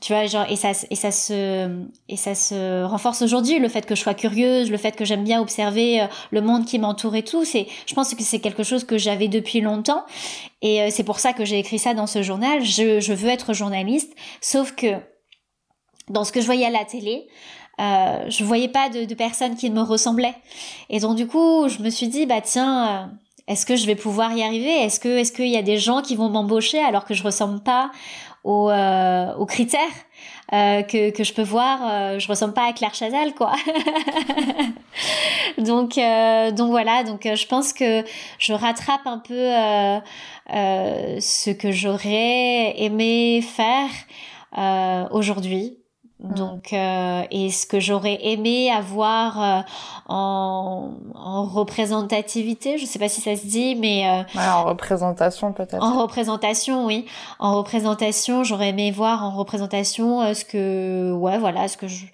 tu 0.00 0.14
vois 0.14 0.24
genre 0.26 0.46
et 0.48 0.56
ça 0.56 0.70
et 0.88 0.94
ça 0.94 1.10
se 1.10 1.68
et 2.08 2.16
ça 2.16 2.34
se 2.34 2.84
renforce 2.84 3.20
aujourd'hui 3.20 3.58
le 3.58 3.68
fait 3.68 3.84
que 3.84 3.94
je 3.94 4.00
sois 4.00 4.14
curieuse 4.14 4.70
le 4.70 4.78
fait 4.78 4.96
que 4.96 5.04
j'aime 5.04 5.24
bien 5.24 5.42
observer 5.42 6.00
euh, 6.00 6.06
le 6.30 6.40
monde 6.40 6.64
qui 6.64 6.78
m'entoure 6.78 7.14
et 7.16 7.22
tout 7.22 7.44
c'est 7.44 7.66
je 7.84 7.94
pense 7.94 8.14
que 8.14 8.22
c'est 8.22 8.38
quelque 8.38 8.62
chose 8.62 8.84
que 8.84 8.96
j'avais 8.96 9.28
depuis 9.28 9.60
longtemps. 9.60 10.04
Et 10.62 10.80
euh, 10.80 10.88
c'est 10.90 11.04
pour 11.04 11.18
ça 11.18 11.32
que 11.34 11.44
j'ai 11.44 11.58
écrit 11.58 11.78
ça 11.78 11.94
dans 11.94 12.06
ce 12.06 12.22
journal. 12.22 12.64
Je, 12.64 13.12
veux 13.12 13.28
être 13.28 13.52
journaliste 13.52 14.14
sauf 14.40 14.72
que 14.74 14.96
dans 16.08 16.24
ce 16.24 16.32
que 16.32 16.40
je 16.40 16.46
voyais 16.46 16.66
à 16.66 16.70
la 16.70 16.84
télé 16.84 17.28
euh, 17.80 18.24
je 18.28 18.44
voyais 18.44 18.68
pas 18.68 18.88
de, 18.90 19.04
de, 19.04 19.14
personnes 19.14 19.54
qui 19.54 19.70
me 19.70 19.82
ressemblaient. 19.82 20.34
Et 20.88 20.98
donc 20.98 21.16
du 21.16 21.26
coup 21.26 21.68
je 21.68 21.82
me 21.82 21.90
suis 21.90 22.08
dit 22.08 22.24
bah 22.24 22.40
tiens 22.40 23.10
est-ce 23.50 23.66
que 23.66 23.74
je 23.74 23.84
vais 23.84 23.96
pouvoir 23.96 24.32
y 24.32 24.42
arriver? 24.42 24.70
Est-ce 24.70 25.00
que 25.00 25.08
est-ce 25.08 25.32
qu'il 25.32 25.48
y 25.48 25.56
a 25.56 25.62
des 25.62 25.76
gens 25.76 26.02
qui 26.02 26.14
vont 26.14 26.28
m'embaucher 26.28 26.78
alors 26.78 27.04
que 27.04 27.14
je 27.14 27.22
ressemble 27.22 27.60
pas? 27.60 27.90
Aux, 28.44 28.70
euh, 28.70 29.34
aux 29.36 29.46
critères 29.46 29.80
euh, 30.52 30.82
que, 30.82 31.10
que 31.10 31.24
je 31.24 31.32
peux 31.32 31.42
voir. 31.42 31.80
Euh, 31.82 32.18
je 32.18 32.28
ressemble 32.28 32.54
pas 32.54 32.66
à 32.66 32.72
Claire 32.72 32.94
Chazal, 32.94 33.34
quoi. 33.34 33.52
donc, 35.58 35.96
euh, 35.98 36.50
donc 36.50 36.70
voilà. 36.70 37.04
Donc, 37.04 37.26
euh, 37.26 37.36
je 37.36 37.46
pense 37.46 37.72
que 37.72 38.04
je 38.38 38.52
rattrape 38.52 39.06
un 39.06 39.18
peu 39.18 39.50
ce 41.20 41.50
que 41.50 41.70
j'aurais 41.70 42.74
aimé 42.80 43.42
faire 43.42 43.90
aujourd'hui. 45.12 45.79
Donc, 46.22 46.74
euh, 46.74 47.22
et 47.30 47.50
ce 47.50 47.66
que 47.66 47.80
j'aurais 47.80 48.18
aimé 48.20 48.70
avoir 48.70 49.42
euh, 49.42 49.60
en, 50.06 50.90
en, 51.14 51.44
représentativité, 51.46 52.76
je 52.76 52.84
sais 52.84 52.98
pas 52.98 53.08
si 53.08 53.22
ça 53.22 53.36
se 53.36 53.46
dit, 53.46 53.74
mais 53.74 54.06
euh, 54.06 54.38
en 54.38 54.64
représentation 54.64 55.52
peut-être. 55.52 55.82
En 55.82 56.02
représentation, 56.02 56.84
oui. 56.84 57.06
En 57.38 57.56
représentation, 57.56 58.44
j'aurais 58.44 58.68
aimé 58.68 58.90
voir 58.90 59.24
en 59.24 59.30
représentation 59.30 60.20
euh, 60.20 60.34
ce 60.34 60.44
que, 60.44 61.10
ouais, 61.12 61.38
voilà, 61.38 61.68
ce 61.68 61.78
que 61.78 61.88
je, 61.88 62.04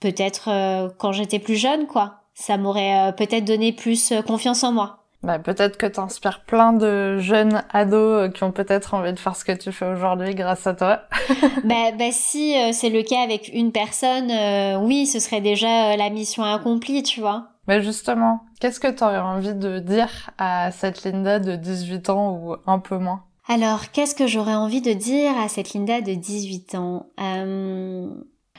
peut-être 0.00 0.48
euh, 0.48 0.88
quand 0.96 1.12
j'étais 1.12 1.38
plus 1.38 1.56
jeune, 1.56 1.86
quoi. 1.86 2.20
Ça 2.32 2.56
m'aurait 2.56 3.14
peut-être 3.16 3.44
donné 3.44 3.72
plus 3.72 4.12
confiance 4.26 4.64
en 4.64 4.72
moi. 4.72 5.03
Bah, 5.24 5.38
peut-être 5.38 5.78
que 5.78 5.86
t'inspires 5.86 6.44
plein 6.44 6.74
de 6.74 7.18
jeunes 7.18 7.62
ados 7.72 8.24
euh, 8.24 8.28
qui 8.28 8.44
ont 8.44 8.52
peut-être 8.52 8.92
envie 8.92 9.14
de 9.14 9.18
faire 9.18 9.34
ce 9.34 9.46
que 9.46 9.52
tu 9.52 9.72
fais 9.72 9.86
aujourd'hui 9.86 10.34
grâce 10.34 10.66
à 10.66 10.74
toi. 10.74 11.00
bah, 11.64 11.92
bah 11.98 12.12
si 12.12 12.54
euh, 12.54 12.72
c'est 12.72 12.90
le 12.90 13.02
cas 13.02 13.22
avec 13.22 13.50
une 13.54 13.72
personne, 13.72 14.30
euh, 14.30 14.76
oui, 14.76 15.06
ce 15.06 15.20
serait 15.20 15.40
déjà 15.40 15.96
la 15.96 16.10
mission 16.10 16.44
accomplie, 16.44 17.02
tu 17.02 17.20
vois. 17.20 17.48
Mais 17.68 17.82
justement, 17.82 18.40
qu'est-ce 18.60 18.80
que 18.80 18.90
tu 18.90 19.02
aurais 19.02 19.18
envie 19.18 19.54
de 19.54 19.78
dire 19.78 20.30
à 20.36 20.70
cette 20.70 21.04
Linda 21.04 21.38
de 21.38 21.56
18 21.56 22.10
ans 22.10 22.38
ou 22.38 22.56
un 22.66 22.78
peu 22.78 22.98
moins? 22.98 23.22
Alors, 23.48 23.90
qu'est-ce 23.92 24.14
que 24.14 24.26
j'aurais 24.26 24.54
envie 24.54 24.82
de 24.82 24.92
dire 24.92 25.32
à 25.38 25.48
cette 25.48 25.72
Linda 25.72 26.02
de 26.02 26.12
18 26.12 26.74
ans? 26.74 27.06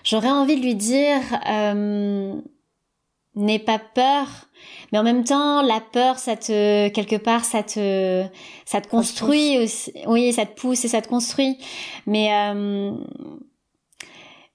J'aurais 0.04 0.32
envie 0.32 0.56
de 0.56 0.62
lui 0.62 0.74
dire 0.74 1.22
n'aie 3.36 3.60
pas 3.60 3.80
peur 3.80 4.45
mais 4.92 5.00
en 5.00 5.04
même 5.04 5.24
temps 5.24 5.62
la 5.62 5.80
peur 5.80 6.20
ça 6.20 6.36
te 6.36 6.88
quelque 6.90 7.16
part 7.16 7.46
ça 7.46 7.64
te 7.64 8.24
ça 8.66 8.82
te 8.82 8.88
construit 8.88 9.58
aussi. 9.60 9.94
Oui 10.08 10.34
ça 10.34 10.46
te 10.46 10.60
pousse 10.60 10.86
et 10.86 10.88
ça 10.88 11.02
te 11.02 11.08
construit. 11.08 11.58
Mais 12.06 12.30
euh, 12.34 12.92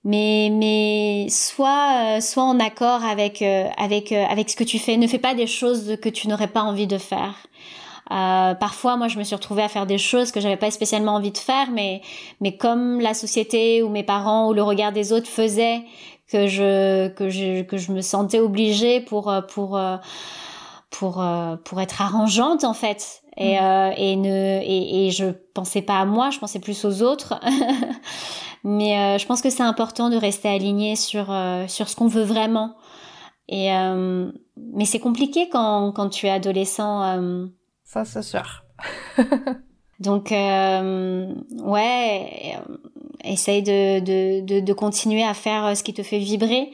mais 0.05 0.51
mais 0.51 1.27
sois 1.29 2.17
euh, 2.17 2.21
sois 2.21 2.45
en 2.45 2.59
accord 2.59 3.05
avec 3.05 3.43
euh, 3.43 3.69
avec 3.77 4.13
euh, 4.13 4.25
avec 4.25 4.49
ce 4.51 4.57
que 4.57 4.65
tu 4.65 4.79
fais. 4.79 4.97
Ne 4.97 5.07
fais 5.07 5.19
pas 5.19 5.35
des 5.35 5.47
choses 5.47 5.97
que 6.01 6.09
tu 6.09 6.29
n'aurais 6.29 6.49
pas 6.49 6.63
envie 6.63 6.87
de 6.87 6.99
faire. 6.99 7.35
Euh, 8.13 8.55
parfois, 8.55 8.97
moi, 8.97 9.07
je 9.07 9.19
me 9.19 9.25
suis 9.25 9.37
retrouvée 9.37 9.63
à 9.63 9.69
faire 9.69 9.87
des 9.87 9.99
choses 9.99 10.33
que 10.33 10.41
j'avais 10.41 10.57
pas 10.57 10.71
spécialement 10.73 11.15
envie 11.15 11.31
de 11.31 11.39
faire, 11.39 11.71
mais 11.71 12.01
mais 12.41 12.57
comme 12.57 13.01
la 13.01 13.15
société 13.15 13.83
ou 13.83 13.89
mes 13.89 14.03
parents 14.03 14.49
ou 14.49 14.53
le 14.53 14.63
regard 14.63 14.93
des 14.93 15.13
autres 15.13 15.29
faisaient 15.29 15.83
que 16.31 16.47
je 16.47 17.09
que 17.09 17.29
je 17.29 17.63
que 17.63 17.77
je 17.77 17.93
me 17.93 18.01
sentais 18.01 18.39
obligée 18.39 19.01
pour 19.01 19.29
euh, 19.29 19.43
pour 19.43 19.77
euh, 19.77 19.97
pour 20.91 21.21
euh, 21.23 21.57
pour 21.57 21.81
être 21.81 22.01
arrangeante 22.01 22.65
en 22.65 22.75
fait. 22.75 23.23
Et 23.37 23.59
mm. 23.59 23.93
et 23.97 24.17
ne 24.17 24.61
et, 24.63 25.07
et 25.07 25.11
je 25.11 25.27
pensais 25.55 25.83
pas 25.83 25.99
à 26.01 26.05
moi 26.05 26.31
je 26.31 26.39
pensais 26.39 26.61
plus 26.61 26.85
aux 26.85 27.03
autres. 27.03 27.41
Mais 28.65 29.19
je 29.19 29.25
pense 29.27 29.41
que 29.41 29.49
c'est 29.49 29.63
important 29.63 30.11
de 30.11 30.17
rester 30.17 30.49
aligné 30.49 30.95
sur 30.95 31.35
sur 31.67 31.89
ce 31.89 31.97
qu'on 31.97 32.09
veut 32.09 32.25
vraiment. 32.25 32.77
Et 33.49 33.71
mais 33.71 34.85
c'est 34.85 34.99
compliqué 34.99 35.49
quand 35.49 35.93
quand 35.93 36.11
tu 36.11 36.27
es 36.27 36.31
adolescent 36.31 37.49
ça 37.85 38.05
c'est 38.05 38.23
sûr. 38.23 38.65
Donc 40.01 40.31
ouais 40.33 41.47
essaye 43.25 43.63
de, 43.63 44.01
de, 44.01 44.41
de, 44.41 44.61
de, 44.61 44.73
continuer 44.73 45.23
à 45.23 45.35
faire 45.35 45.67
euh, 45.67 45.75
ce 45.75 45.83
qui 45.83 45.95
te 45.95 46.03
fait 46.03 46.19
vibrer. 46.19 46.71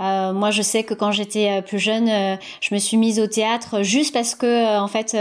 Euh, 0.00 0.32
moi, 0.32 0.50
je 0.50 0.62
sais 0.62 0.84
que 0.84 0.94
quand 0.94 1.10
j'étais 1.10 1.50
euh, 1.50 1.60
plus 1.60 1.78
jeune, 1.78 2.08
euh, 2.08 2.36
je 2.60 2.72
me 2.72 2.78
suis 2.78 2.96
mise 2.96 3.18
au 3.18 3.26
théâtre 3.26 3.82
juste 3.82 4.14
parce 4.14 4.34
que, 4.34 4.78
en 4.78 4.86
fait, 4.86 5.16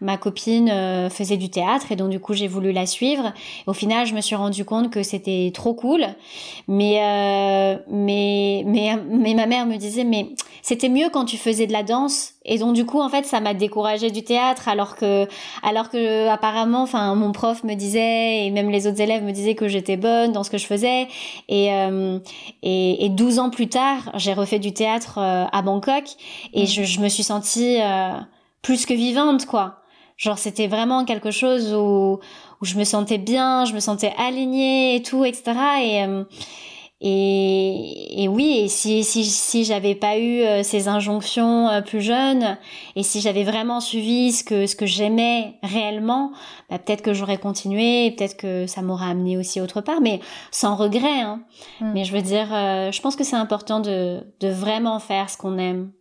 ma 0.00 0.16
copine 0.16 0.68
faisait 1.10 1.36
du 1.36 1.50
théâtre 1.50 1.92
et 1.92 1.96
donc 1.96 2.10
du 2.10 2.20
coup, 2.20 2.34
j'ai 2.34 2.48
voulu 2.48 2.72
la 2.72 2.86
suivre. 2.86 3.32
Au 3.66 3.72
final, 3.72 4.06
je 4.06 4.14
me 4.14 4.20
suis 4.20 4.36
rendu 4.36 4.64
compte 4.64 4.90
que 4.90 5.02
c'était 5.02 5.50
trop 5.54 5.74
cool, 5.74 6.06
mais 6.66 7.78
mais 7.88 8.62
mais 8.66 8.96
mais 9.08 9.34
ma 9.34 9.46
mère 9.46 9.66
me 9.66 9.76
disait 9.76 10.04
mais 10.04 10.28
c'était 10.62 10.88
mieux 10.88 11.08
quand 11.10 11.24
tu 11.24 11.36
faisais 11.36 11.66
de 11.66 11.72
la 11.72 11.82
danse 11.82 12.34
et 12.48 12.58
donc 12.58 12.74
du 12.74 12.84
coup 12.84 13.00
en 13.00 13.08
fait 13.08 13.24
ça 13.24 13.38
m'a 13.40 13.54
découragée 13.54 14.10
du 14.10 14.24
théâtre 14.24 14.68
alors 14.68 14.96
que 14.96 15.26
alors 15.62 15.90
que 15.90 16.28
apparemment 16.28 16.82
enfin 16.82 17.14
mon 17.14 17.30
prof 17.30 17.62
me 17.62 17.74
disait 17.74 18.46
et 18.46 18.50
même 18.50 18.70
les 18.70 18.86
autres 18.86 19.00
élèves 19.00 19.22
me 19.22 19.32
disaient 19.32 19.54
que 19.54 19.68
j'étais 19.68 19.96
bonne 19.96 20.32
dans 20.32 20.42
ce 20.42 20.50
que 20.50 20.58
je 20.58 20.66
faisais 20.66 21.06
et 21.48 21.68
et, 22.62 23.04
et 23.04 23.08
12 23.08 23.38
ans 23.38 23.50
plus 23.50 23.68
tard 23.68 24.10
j'ai 24.14 24.32
refait 24.32 24.58
du 24.58 24.72
théâtre 24.72 25.18
euh, 25.18 25.44
à 25.52 25.62
Bangkok 25.62 26.04
et 26.52 26.64
mm. 26.64 26.66
je, 26.66 26.82
je, 26.84 27.00
me 27.00 27.08
suis 27.08 27.22
sentie 27.22 27.78
euh, 27.80 28.12
plus 28.62 28.86
que 28.86 28.94
vivante, 28.94 29.46
quoi. 29.46 29.82
Genre, 30.16 30.38
c'était 30.38 30.66
vraiment 30.66 31.04
quelque 31.04 31.30
chose 31.30 31.72
où, 31.72 32.18
où 32.60 32.64
je 32.64 32.76
me 32.76 32.84
sentais 32.84 33.18
bien, 33.18 33.64
je 33.64 33.74
me 33.74 33.80
sentais 33.80 34.12
alignée 34.18 34.96
et 34.96 35.02
tout, 35.02 35.24
etc. 35.24 35.52
Et, 35.82 36.02
euh, 36.02 36.24
et, 37.00 38.24
et 38.24 38.26
oui, 38.26 38.58
et 38.58 38.68
si, 38.68 39.04
si, 39.04 39.24
si 39.24 39.64
j'avais 39.64 39.94
pas 39.94 40.18
eu 40.18 40.40
euh, 40.40 40.64
ces 40.64 40.88
injonctions 40.88 41.68
euh, 41.68 41.80
plus 41.80 42.00
jeunes, 42.00 42.58
et 42.96 43.04
si 43.04 43.20
j'avais 43.20 43.44
vraiment 43.44 43.78
suivi 43.78 44.32
ce 44.32 44.42
que, 44.42 44.66
ce 44.66 44.74
que 44.74 44.84
j'aimais 44.84 45.54
réellement, 45.62 46.32
bah, 46.68 46.80
peut-être 46.80 47.02
que 47.02 47.14
j'aurais 47.14 47.38
continué, 47.38 48.10
peut-être 48.10 48.36
que 48.36 48.66
ça 48.66 48.82
m'aurait 48.82 49.10
amené 49.10 49.36
aussi 49.36 49.60
autre 49.60 49.80
part, 49.80 50.00
mais 50.00 50.18
sans 50.50 50.74
regret. 50.74 51.20
Hein. 51.20 51.44
Mm. 51.80 51.92
Mais 51.92 52.04
je 52.04 52.12
veux 52.12 52.22
dire, 52.22 52.52
euh, 52.52 52.90
je 52.90 53.00
pense 53.00 53.14
que 53.14 53.22
c'est 53.22 53.36
important 53.36 53.78
de, 53.78 54.20
de 54.40 54.48
vraiment 54.48 54.98
faire 54.98 55.30
ce 55.30 55.36
qu'on 55.36 55.56
aime. 55.56 55.92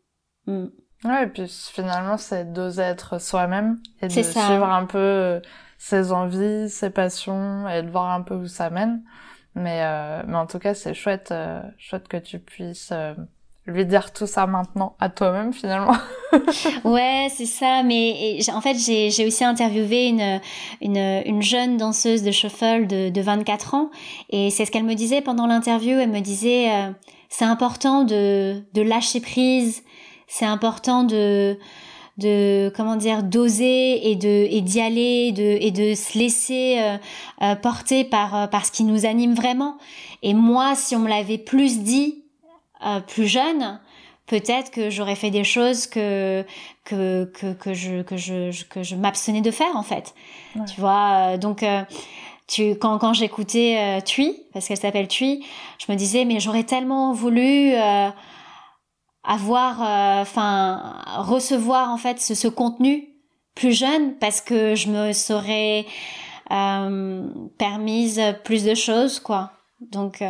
Mm. 0.48 0.66
Ouais, 1.06 1.26
et 1.26 1.28
puis 1.28 1.48
finalement, 1.48 2.18
c'est 2.18 2.52
d'oser 2.54 2.82
être 2.82 3.22
soi-même 3.22 3.80
et 4.02 4.08
de 4.08 4.12
suivre 4.12 4.68
un 4.68 4.86
peu 4.86 5.40
ses 5.78 6.12
envies, 6.12 6.72
ses 6.72 6.90
passions 6.90 7.70
et 7.70 7.84
de 7.84 7.90
voir 7.92 8.10
un 8.10 8.24
peu 8.24 8.34
où 8.34 8.48
ça 8.48 8.72
mène. 8.72 9.04
Mais, 9.58 9.82
euh, 9.82 10.22
mais 10.28 10.38
en 10.38 10.46
tout 10.46 10.60
cas, 10.60 10.76
c'est 10.76 10.94
chouette, 10.94 11.30
euh, 11.32 11.62
chouette 11.80 12.08
que 12.08 12.18
tu 12.18 12.38
puisses 12.38 12.90
euh, 12.92 13.16
lui 13.66 13.88
dire 13.88 14.14
tout 14.14 14.28
ça 14.28 14.46
maintenant 14.46 14.96
à 15.00 15.10
toi-même 15.10 15.52
finalement. 15.52 15.98
ouais, 16.84 17.28
c'est 17.36 17.48
ça. 17.48 17.82
Mais 17.84 18.40
en 18.54 18.62
fait, 18.62 18.76
j'ai 18.76 19.26
aussi 19.26 19.44
interviewé 19.44 20.10
une, 20.10 20.40
une, 20.82 21.24
une, 21.26 21.42
jeune 21.42 21.78
danseuse 21.78 22.22
de 22.22 22.30
shuffle 22.30 22.86
de, 22.86 23.10
de 23.10 23.22
24 23.22 23.74
ans. 23.74 23.90
Et 24.30 24.52
c'est 24.52 24.64
ce 24.64 24.72
qu'elle 24.72 24.86
me 24.86 24.94
disait 24.94 25.22
pendant 25.22 25.48
l'interview. 25.48 25.98
Elle 25.98 26.12
me 26.12 26.22
disait, 26.22 26.70
c'est 27.30 27.46
important 27.46 28.04
de, 28.04 28.62
de 28.74 28.82
lâcher 28.84 29.22
prise. 29.22 29.84
C'est 30.28 30.46
important 30.46 31.04
de 31.04 31.58
de 32.18 32.72
comment 32.76 32.96
dire 32.96 33.24
d'oser 33.24 34.10
et 34.10 34.16
de 34.16 34.48
et 34.50 34.62
d'y 34.62 34.82
aller 34.82 35.32
de, 35.32 35.44
et 35.44 35.72
de 35.72 35.94
se 35.96 36.18
laisser 36.18 36.78
euh, 36.80 36.98
euh, 37.44 37.56
porter 37.56 38.04
par 38.04 38.36
euh, 38.36 38.48
par 38.48 38.66
ce 38.66 38.72
qui 38.72 38.84
nous 38.84 39.06
anime 39.06 39.34
vraiment. 39.34 39.78
Et 40.24 40.34
moi 40.34 40.76
si 40.76 40.96
on 40.96 41.00
me 41.00 41.10
l'avait 41.10 41.38
plus 41.38 41.80
dit 41.80 42.24
plus 43.08 43.28
jeune 43.28 43.80
peut-être 44.28 44.70
que 44.70 44.92
j'aurais 44.92 45.16
fait 45.16 45.32
des 45.32 45.44
choses 45.44 45.88
que 45.88 46.46
que 46.84 47.26
que, 47.34 47.54
que 47.54 47.74
je 47.74 48.02
que 48.04 48.18
je 48.18 48.64
que 48.66 48.84
je 48.84 48.96
m'abstenais 48.96 49.42
de 49.42 49.52
faire 49.52 49.76
en 49.76 49.84
fait. 49.84 50.14
Tu 50.68 50.80
vois 50.80 51.38
donc 51.38 51.64
tu 52.48 52.76
quand 52.76 52.98
quand 52.98 53.14
j'écoutais 53.14 53.78
euh, 53.78 54.02
Tui 54.02 54.44
parce 54.54 54.68
qu'elle 54.68 54.78
s'appelle 54.78 55.08
Tui, 55.08 55.46
je 55.86 55.92
me 55.92 55.98
disais 55.98 56.26
mais 56.26 56.40
j'aurais 56.40 56.64
tellement 56.64 57.14
voulu 57.14 57.74
euh, 57.74 58.10
avoir 59.28 59.82
euh, 59.82 60.22
enfin 60.22 60.96
recevoir 61.18 61.92
en 61.92 61.98
fait 61.98 62.20
ce, 62.20 62.48
contenu 62.48 63.10
plus 63.54 63.74
jeune 63.74 64.16
parce 64.20 64.42
que 64.42 64.74
je 64.74 64.90
me 64.90 65.14
serais 65.14 65.86
euh, 66.52 67.28
permise 67.58 68.22
plus 68.44 68.64
de 68.64 68.74
choses 68.74 69.20
quoi. 69.20 69.52
Donc 69.82 70.24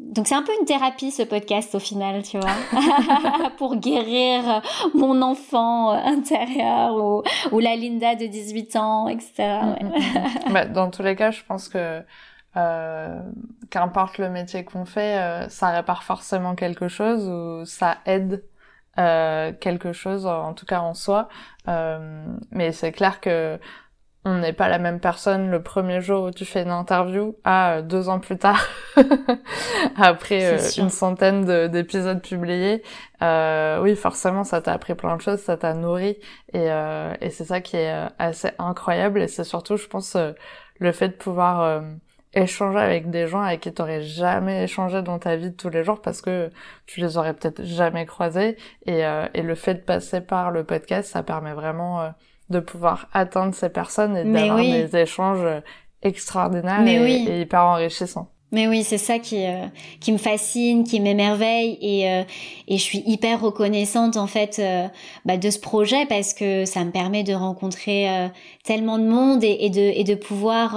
donc 0.00 0.26
c'est 0.26 0.34
un 0.34 0.42
peu 0.42 0.52
une 0.58 0.66
thérapie 0.66 1.10
ce 1.10 1.22
podcast 1.22 1.74
au 1.74 1.78
final, 1.78 2.22
tu 2.22 2.38
vois, 2.38 3.50
pour 3.58 3.76
guérir 3.76 4.62
mon 4.94 5.20
enfant 5.20 5.90
intérieur 5.90 7.22
ou, 7.52 7.60
la 7.60 7.76
Linda 7.76 8.14
de 8.14 8.26
18 8.26 8.76
ans, 8.76 9.08
etc. 9.08 9.32
Mm, 9.38 9.84
mm, 9.84 10.48
mm. 10.48 10.52
bah, 10.52 10.64
dans 10.64 10.90
tous 10.90 11.02
les 11.02 11.16
cas, 11.16 11.30
je 11.30 11.42
pense 11.46 11.68
que 11.68 12.02
euh, 12.56 13.20
qu'importe 13.70 14.18
le 14.18 14.28
métier 14.28 14.64
qu'on 14.64 14.84
fait, 14.84 15.18
euh, 15.18 15.48
ça 15.48 15.70
répare 15.70 16.02
forcément 16.02 16.54
quelque 16.54 16.88
chose 16.88 17.28
ou 17.28 17.64
ça 17.64 17.98
aide 18.06 18.44
euh, 18.98 19.52
quelque 19.52 19.92
chose, 19.92 20.26
en 20.26 20.54
tout 20.54 20.66
cas 20.66 20.80
en 20.80 20.94
soi. 20.94 21.28
Euh, 21.68 22.26
mais 22.50 22.72
c'est 22.72 22.92
clair 22.92 23.20
que 23.20 23.58
on 24.24 24.38
n'est 24.38 24.52
pas 24.52 24.68
la 24.68 24.78
même 24.78 25.00
personne 25.00 25.50
le 25.50 25.62
premier 25.62 26.02
jour 26.02 26.24
où 26.24 26.30
tu 26.30 26.44
fais 26.44 26.62
une 26.62 26.70
interview 26.70 27.36
à 27.42 27.76
euh, 27.76 27.82
deux 27.82 28.10
ans 28.10 28.20
plus 28.20 28.36
tard 28.36 28.62
après 29.96 30.58
euh, 30.58 30.58
une 30.76 30.90
centaine 30.90 31.68
d'épisodes 31.68 32.20
publiés. 32.20 32.82
Euh, 33.22 33.80
oui 33.80 33.96
forcément 33.96 34.44
ça 34.44 34.60
t'a 34.60 34.72
appris 34.74 34.94
plein 34.94 35.16
de 35.16 35.22
choses 35.22 35.40
ça 35.40 35.56
t'a 35.56 35.72
nourri 35.72 36.18
et, 36.52 36.70
euh, 36.70 37.14
et 37.20 37.30
c'est 37.30 37.44
ça 37.44 37.62
qui 37.62 37.76
est 37.76 37.94
assez 38.18 38.50
incroyable. 38.58 39.22
Et 39.22 39.28
c'est 39.28 39.44
surtout 39.44 39.76
je 39.78 39.86
pense 39.86 40.16
le 40.78 40.92
fait 40.92 41.08
de 41.08 41.14
pouvoir 41.14 41.82
échanger 42.32 42.78
avec 42.78 43.10
des 43.10 43.26
gens 43.26 43.40
avec 43.40 43.60
qui 43.60 43.72
t'aurais 43.72 44.02
jamais 44.02 44.64
échangé 44.64 45.02
dans 45.02 45.18
ta 45.18 45.36
vie 45.36 45.50
de 45.50 45.56
tous 45.56 45.70
les 45.70 45.84
jours 45.84 46.00
parce 46.00 46.20
que 46.20 46.50
tu 46.86 47.00
les 47.00 47.16
aurais 47.16 47.34
peut-être 47.34 47.64
jamais 47.64 48.06
croisés. 48.06 48.56
Et, 48.86 49.02
et 49.34 49.42
le 49.42 49.54
fait 49.54 49.74
de 49.74 49.80
passer 49.80 50.20
par 50.20 50.50
le 50.50 50.64
podcast 50.64 51.10
ça 51.10 51.22
permet 51.22 51.54
vraiment 51.54 52.12
de 52.50 52.60
pouvoir 52.60 53.08
atteindre 53.12 53.54
ces 53.54 53.68
personnes 53.68 54.16
et 54.16 54.24
d'avoir 54.24 54.58
des 54.58 54.96
échanges 54.96 55.62
extraordinaires 56.02 56.86
et, 56.86 57.40
hyper 57.40 57.64
enrichissants. 57.64 58.30
Mais 58.52 58.66
oui, 58.66 58.82
c'est 58.82 58.98
ça 58.98 59.18
qui 59.18 59.44
euh, 59.46 59.66
qui 60.00 60.10
me 60.10 60.18
fascine, 60.18 60.82
qui 60.84 60.98
m'émerveille 61.00 61.78
et 61.80 62.10
euh, 62.10 62.22
et 62.66 62.78
je 62.78 62.82
suis 62.82 63.02
hyper 63.06 63.40
reconnaissante 63.40 64.16
en 64.16 64.26
fait 64.26 64.58
euh, 64.58 64.88
bah, 65.24 65.36
de 65.36 65.50
ce 65.50 65.60
projet 65.60 66.04
parce 66.06 66.34
que 66.34 66.64
ça 66.64 66.84
me 66.84 66.90
permet 66.90 67.22
de 67.22 67.32
rencontrer 67.32 68.30
tellement 68.64 68.98
de 68.98 69.04
monde 69.04 69.44
et, 69.44 69.58
et, 69.60 69.70
de 69.70 69.80
et 69.80 70.04
de 70.04 70.14
pouvoir 70.14 70.74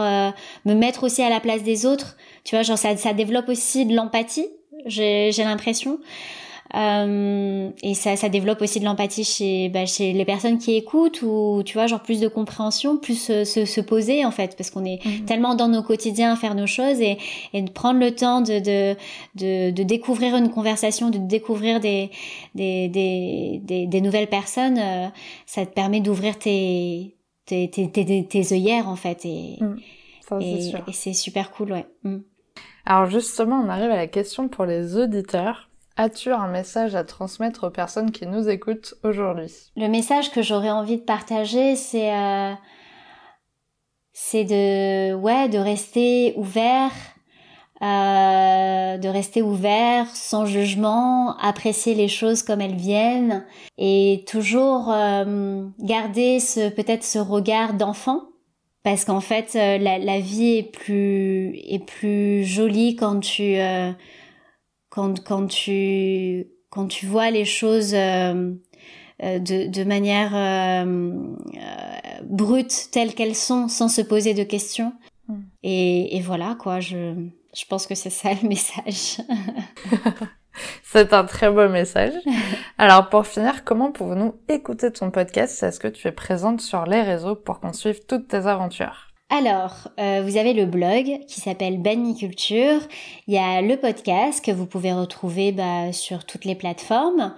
me 0.65 0.73
mettre 0.73 1.03
aussi 1.03 1.23
à 1.23 1.29
la 1.29 1.39
place 1.39 1.63
des 1.63 1.85
autres. 1.85 2.15
Tu 2.43 2.55
vois, 2.55 2.63
genre 2.63 2.77
ça 2.77 2.95
ça 2.95 3.13
développe 3.13 3.49
aussi 3.49 3.85
de 3.85 3.95
l'empathie. 3.95 4.47
J'ai 4.85 5.31
j'ai 5.31 5.43
l'impression. 5.43 5.99
Euh, 6.75 7.69
et 7.83 7.93
ça, 7.93 8.15
ça 8.15 8.29
développe 8.29 8.61
aussi 8.61 8.79
de 8.79 8.85
l'empathie 8.85 9.23
chez, 9.23 9.69
bah, 9.69 9.85
chez 9.85 10.11
les 10.11 10.25
personnes 10.25 10.57
qui 10.57 10.75
écoutent 10.75 11.21
ou 11.21 11.61
tu 11.63 11.73
vois 11.73 11.85
genre 11.85 12.01
plus 12.01 12.19
de 12.19 12.27
compréhension, 12.27 12.97
plus 12.97 13.19
se, 13.19 13.43
se, 13.43 13.81
poser 13.81 14.25
en 14.25 14.31
fait 14.31 14.55
parce 14.57 14.71
qu'on 14.71 14.83
est 14.83 15.05
mhm. 15.05 15.25
tellement 15.25 15.53
dans 15.53 15.67
nos 15.67 15.83
quotidiens 15.83 16.33
à 16.33 16.35
faire 16.35 16.55
nos 16.55 16.65
choses 16.65 16.99
et, 16.99 17.19
et 17.53 17.61
de 17.61 17.69
prendre 17.69 17.99
le 17.99 18.15
temps 18.15 18.41
de, 18.41 18.59
de, 18.59 18.95
de, 19.35 19.71
de 19.71 19.83
découvrir 19.83 20.35
une 20.35 20.49
conversation, 20.49 21.11
de 21.11 21.19
découvrir 21.19 21.79
des, 21.79 22.09
des, 22.55 22.87
des, 22.87 23.61
des, 23.63 23.85
des 23.85 24.01
nouvelles 24.01 24.29
personnes, 24.29 24.79
euh, 24.79 25.07
ça 25.45 25.65
te 25.65 25.73
permet 25.73 25.99
d'ouvrir 25.99 26.39
tes, 26.39 27.17
tes, 27.45 27.69
tes, 27.69 27.91
tes, 27.91 28.25
tes, 28.25 28.53
œillères 28.53 28.87
en 28.87 28.95
fait 28.95 29.25
et, 29.25 29.59
mm. 29.61 30.41
et, 30.41 30.69
et 30.87 30.93
c'est 30.93 31.13
super 31.13 31.51
cool 31.51 31.73
ouais. 31.73 31.85
Mm. 32.03 32.19
Alors 32.85 33.09
justement, 33.09 33.61
on 33.63 33.69
arrive 33.69 33.91
à 33.91 33.95
la 33.95 34.07
question 34.07 34.47
pour 34.47 34.65
les 34.65 34.97
auditeurs. 34.97 35.69
As-tu 35.95 36.31
un 36.31 36.47
message 36.47 36.95
à 36.95 37.03
transmettre 37.03 37.65
aux 37.65 37.69
personnes 37.69 38.11
qui 38.11 38.25
nous 38.25 38.49
écoutent 38.49 38.95
aujourd'hui? 39.03 39.51
Le 39.75 39.87
message 39.87 40.31
que 40.31 40.41
j'aurais 40.41 40.71
envie 40.71 40.97
de 40.97 41.03
partager, 41.03 41.75
c'est 41.75 42.11
euh, 42.11 42.53
c'est 44.11 44.43
de 44.43 45.13
ouais 45.13 45.49
de 45.49 45.59
rester 45.59 46.33
ouvert, 46.35 46.91
euh, 47.83 48.97
de 48.97 49.07
rester 49.07 49.43
ouvert 49.43 50.07
sans 50.15 50.47
jugement, 50.47 51.37
apprécier 51.37 51.93
les 51.93 52.07
choses 52.07 52.41
comme 52.41 52.61
elles 52.61 52.75
viennent 52.75 53.45
et 53.77 54.25
toujours 54.25 54.91
euh, 54.91 55.63
garder 55.77 56.39
ce 56.39 56.69
peut-être 56.69 57.03
ce 57.03 57.19
regard 57.19 57.75
d'enfant 57.75 58.23
parce 58.81 59.05
qu'en 59.05 59.21
fait 59.21 59.53
la, 59.53 59.99
la, 59.99 60.19
vie 60.19 60.57
est 60.57 60.71
plus 60.71 61.55
est 61.67 61.85
plus 61.85 62.43
jolie 62.45 62.95
quand 62.95 63.19
tu 63.19 63.57
quand, 64.93 65.23
quand, 65.23 65.47
tu, 65.47 66.45
quand 66.69 66.85
tu 66.87 67.07
vois 67.07 67.31
les 67.31 67.45
choses 67.45 67.95
euh, 67.95 68.53
euh, 69.23 69.39
de, 69.39 69.67
de 69.67 69.83
manière 69.83 70.35
euh, 70.35 71.33
brute 72.23 72.89
telles 72.91 73.15
qu'elles 73.15 73.33
sont 73.33 73.67
sans 73.67 73.89
se 73.89 74.01
poser 74.01 74.35
de 74.35 74.43
questions. 74.43 74.93
Mm. 75.27 75.39
Et, 75.63 76.15
et 76.15 76.21
voilà 76.21 76.55
quoi, 76.59 76.79
je, 76.79 77.15
je 77.55 77.65
pense 77.67 77.87
que 77.87 77.95
c'est 77.95 78.11
ça 78.11 78.35
le 78.39 78.47
message. 78.47 79.17
c'est 80.83 81.11
un 81.11 81.23
très 81.23 81.49
beau 81.49 81.67
message. 81.69 82.13
Alors 82.77 83.09
pour 83.09 83.25
finir, 83.25 83.63
comment 83.63 83.91
pouvons-nous 83.91 84.35
écouter 84.47 84.91
ton 84.91 85.09
podcast? 85.09 85.63
Est-ce 85.63 85.79
que 85.79 85.87
tu 85.87 86.07
es 86.07 86.11
présente 86.11 86.61
sur 86.61 86.85
les 86.85 87.01
réseaux 87.01 87.35
pour 87.35 87.59
qu'on 87.61 87.73
suive 87.73 88.05
toutes 88.05 88.27
tes 88.27 88.45
aventures? 88.45 89.12
Alors, 89.35 89.89
euh, 89.99 90.21
vous 90.23 90.37
avez 90.37 90.53
le 90.53 90.67
blog 90.67 91.21
qui 91.27 91.41
s'appelle 91.41 91.81
Culture. 92.19 92.81
Il 93.27 93.33
y 93.33 93.39
a 93.39 93.63
le 93.63 93.77
podcast 93.77 94.45
que 94.45 94.51
vous 94.51 94.67
pouvez 94.67 94.93
retrouver 94.93 95.51
bah, 95.51 95.91
sur 95.91 96.23
toutes 96.27 96.45
les 96.45 96.53
plateformes. 96.53 97.33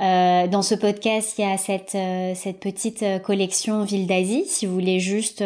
Euh, 0.00 0.46
dans 0.46 0.62
ce 0.62 0.76
podcast, 0.76 1.34
il 1.38 1.44
y 1.44 1.52
a 1.52 1.56
cette, 1.58 1.96
euh, 1.96 2.36
cette 2.36 2.60
petite 2.60 3.04
collection 3.24 3.82
Ville 3.82 4.06
d'Asie, 4.06 4.44
si 4.46 4.64
vous 4.64 4.74
voulez 4.74 5.00
juste 5.00 5.42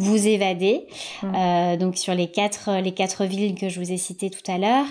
vous 0.00 0.26
évader. 0.26 0.88
Mmh. 1.22 1.76
donc 1.76 1.96
sur 1.96 2.14
les 2.14 2.26
quatre, 2.26 2.80
les 2.80 2.92
quatre 2.92 3.24
villes 3.24 3.54
que 3.54 3.68
je 3.68 3.78
vous 3.78 3.92
ai 3.92 3.98
citées 3.98 4.30
tout 4.30 4.50
à 4.50 4.58
l'heure. 4.58 4.86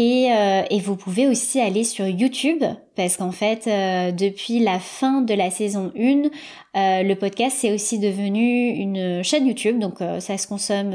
Et, 0.00 0.30
euh, 0.30 0.62
et, 0.70 0.78
vous 0.78 0.94
pouvez 0.94 1.26
aussi 1.26 1.58
aller 1.58 1.82
sur 1.82 2.06
YouTube 2.06 2.62
parce 2.94 3.16
qu'en 3.16 3.32
fait, 3.32 3.66
euh, 3.66 4.12
depuis 4.12 4.60
la 4.60 4.78
fin 4.78 5.22
de 5.22 5.34
la 5.34 5.50
saison 5.50 5.90
1, 5.98 6.28
euh, 6.76 7.02
le 7.02 7.14
podcast 7.16 7.56
c'est 7.58 7.72
aussi 7.72 7.98
devenu 7.98 8.68
une 8.68 9.24
chaîne 9.24 9.44
YouTube, 9.48 9.80
donc 9.80 9.96
ça 10.20 10.38
se 10.38 10.46
consomme 10.46 10.94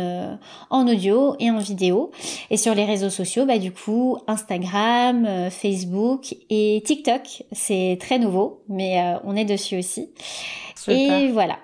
en 0.70 0.88
audio 0.88 1.36
et 1.42 1.52
en 1.52 1.60
vidéo. 1.60 2.12
Et 2.50 2.56
sur 2.56 2.76
les 2.76 2.86
réseaux 2.86 3.10
sociaux, 3.10 3.46
bah 3.46 3.58
du 3.58 3.74
coup, 3.74 4.20
Instagram, 4.28 5.50
Facebook 5.50 6.34
et 6.50 6.82
TikTok, 6.86 7.44
c'est 7.52 7.98
très 8.00 8.20
nouveau, 8.20 8.64
mais 8.70 9.04
on 9.26 9.36
est 9.36 9.44
dessus 9.44 9.78
aussi. 9.78 10.14
Et 10.88 11.28
voilà. 11.28 11.58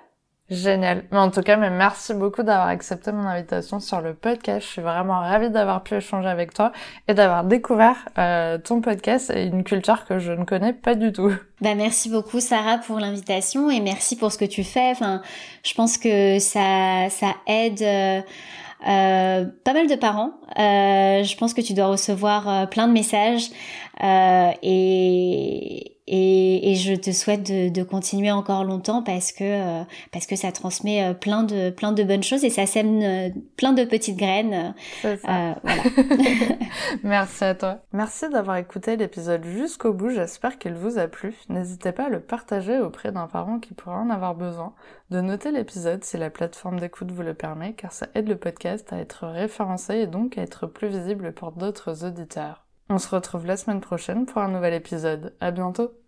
Génial. 0.50 1.04
Mais 1.12 1.18
en 1.18 1.30
tout 1.30 1.42
cas, 1.42 1.56
mais 1.56 1.70
merci 1.70 2.12
beaucoup 2.12 2.42
d'avoir 2.42 2.66
accepté 2.66 3.12
mon 3.12 3.24
invitation 3.24 3.78
sur 3.78 4.00
le 4.00 4.14
podcast. 4.14 4.66
Je 4.66 4.72
suis 4.72 4.82
vraiment 4.82 5.20
ravie 5.20 5.48
d'avoir 5.48 5.84
pu 5.84 5.94
échanger 5.94 6.28
avec 6.28 6.52
toi 6.52 6.72
et 7.06 7.14
d'avoir 7.14 7.44
découvert 7.44 7.96
euh, 8.18 8.58
ton 8.58 8.80
podcast 8.80 9.30
et 9.30 9.44
une 9.44 9.62
culture 9.62 10.04
que 10.06 10.18
je 10.18 10.32
ne 10.32 10.44
connais 10.44 10.72
pas 10.72 10.94
du 10.96 11.12
tout. 11.12 11.32
Bah 11.60 11.74
merci 11.74 12.08
beaucoup 12.08 12.40
Sarah 12.40 12.78
pour 12.78 12.98
l'invitation 12.98 13.70
et 13.70 13.80
merci 13.80 14.16
pour 14.16 14.32
ce 14.32 14.38
que 14.38 14.46
tu 14.46 14.64
fais. 14.64 14.92
Enfin, 14.92 15.20
je 15.62 15.74
pense 15.74 15.98
que 15.98 16.38
ça 16.38 17.10
ça 17.10 17.34
aide. 17.46 17.82
Euh, 17.82 18.22
euh 18.88 19.44
pas 19.62 19.74
mal 19.74 19.86
de 19.86 19.94
parents. 19.94 20.32
Euh, 20.58 21.22
je 21.22 21.36
pense 21.36 21.54
que 21.54 21.60
tu 21.60 21.74
dois 21.74 21.88
recevoir 21.88 22.48
euh, 22.48 22.66
plein 22.66 22.88
de 22.88 22.92
messages 22.92 23.50
euh, 24.02 24.50
et, 24.62 25.96
et, 26.12 26.72
et, 26.72 26.74
je 26.74 26.92
te 26.92 27.12
souhaite 27.12 27.44
de, 27.44 27.68
de, 27.68 27.82
continuer 27.84 28.32
encore 28.32 28.64
longtemps 28.64 29.00
parce 29.04 29.30
que 29.30 29.44
euh, 29.44 29.84
parce 30.10 30.26
que 30.26 30.34
ça 30.34 30.50
transmet 30.50 31.04
euh, 31.04 31.14
plein 31.14 31.44
de 31.44 31.70
plein 31.70 31.92
de 31.92 32.02
bonnes 32.02 32.24
choses 32.24 32.44
et 32.44 32.50
ça 32.50 32.66
sème 32.66 33.00
euh, 33.00 33.28
plein 33.56 33.72
de 33.72 33.84
petites 33.84 34.16
graines. 34.16 34.74
Ça. 35.02 35.14
voilà. 35.22 35.54
Merci 37.04 37.44
à 37.44 37.54
toi. 37.54 37.78
Merci 37.92 38.28
d'avoir 38.28 38.56
écouté 38.56 38.96
l'épisode 38.96 39.44
jusqu'au 39.44 39.92
bout. 39.92 40.10
J'espère 40.10 40.58
qu'il 40.58 40.74
vous 40.74 40.98
a 40.98 41.06
plu. 41.06 41.36
N'hésitez 41.48 41.92
pas 41.92 42.06
à 42.06 42.08
le 42.08 42.18
partager 42.18 42.80
auprès 42.80 43.12
d'un 43.12 43.28
parent 43.28 43.60
qui 43.60 43.72
pourrait 43.72 43.94
en 43.94 44.10
avoir 44.10 44.34
besoin, 44.34 44.74
de 45.10 45.20
noter 45.20 45.52
l'épisode 45.52 46.02
si 46.02 46.16
la 46.16 46.30
plateforme 46.30 46.80
d'écoute 46.80 47.12
vous 47.12 47.22
le 47.22 47.34
permet, 47.34 47.74
car 47.74 47.92
ça 47.92 48.08
aide 48.16 48.28
le 48.28 48.36
podcast 48.36 48.92
à 48.92 48.98
être 48.98 49.28
référencé 49.28 49.94
et 49.98 50.06
donc 50.08 50.38
à 50.38 50.42
être 50.42 50.66
plus 50.66 50.88
visible 50.88 51.32
pour 51.32 51.52
d'autres 51.52 52.04
auditeurs. 52.04 52.66
On 52.88 52.98
se 52.98 53.14
retrouve 53.14 53.46
la 53.46 53.56
semaine 53.56 53.80
prochaine 53.80 54.26
pour 54.26 54.42
un 54.42 54.48
nouvel 54.48 54.74
épisode. 54.74 55.36
À 55.38 55.52
bientôt! 55.52 55.99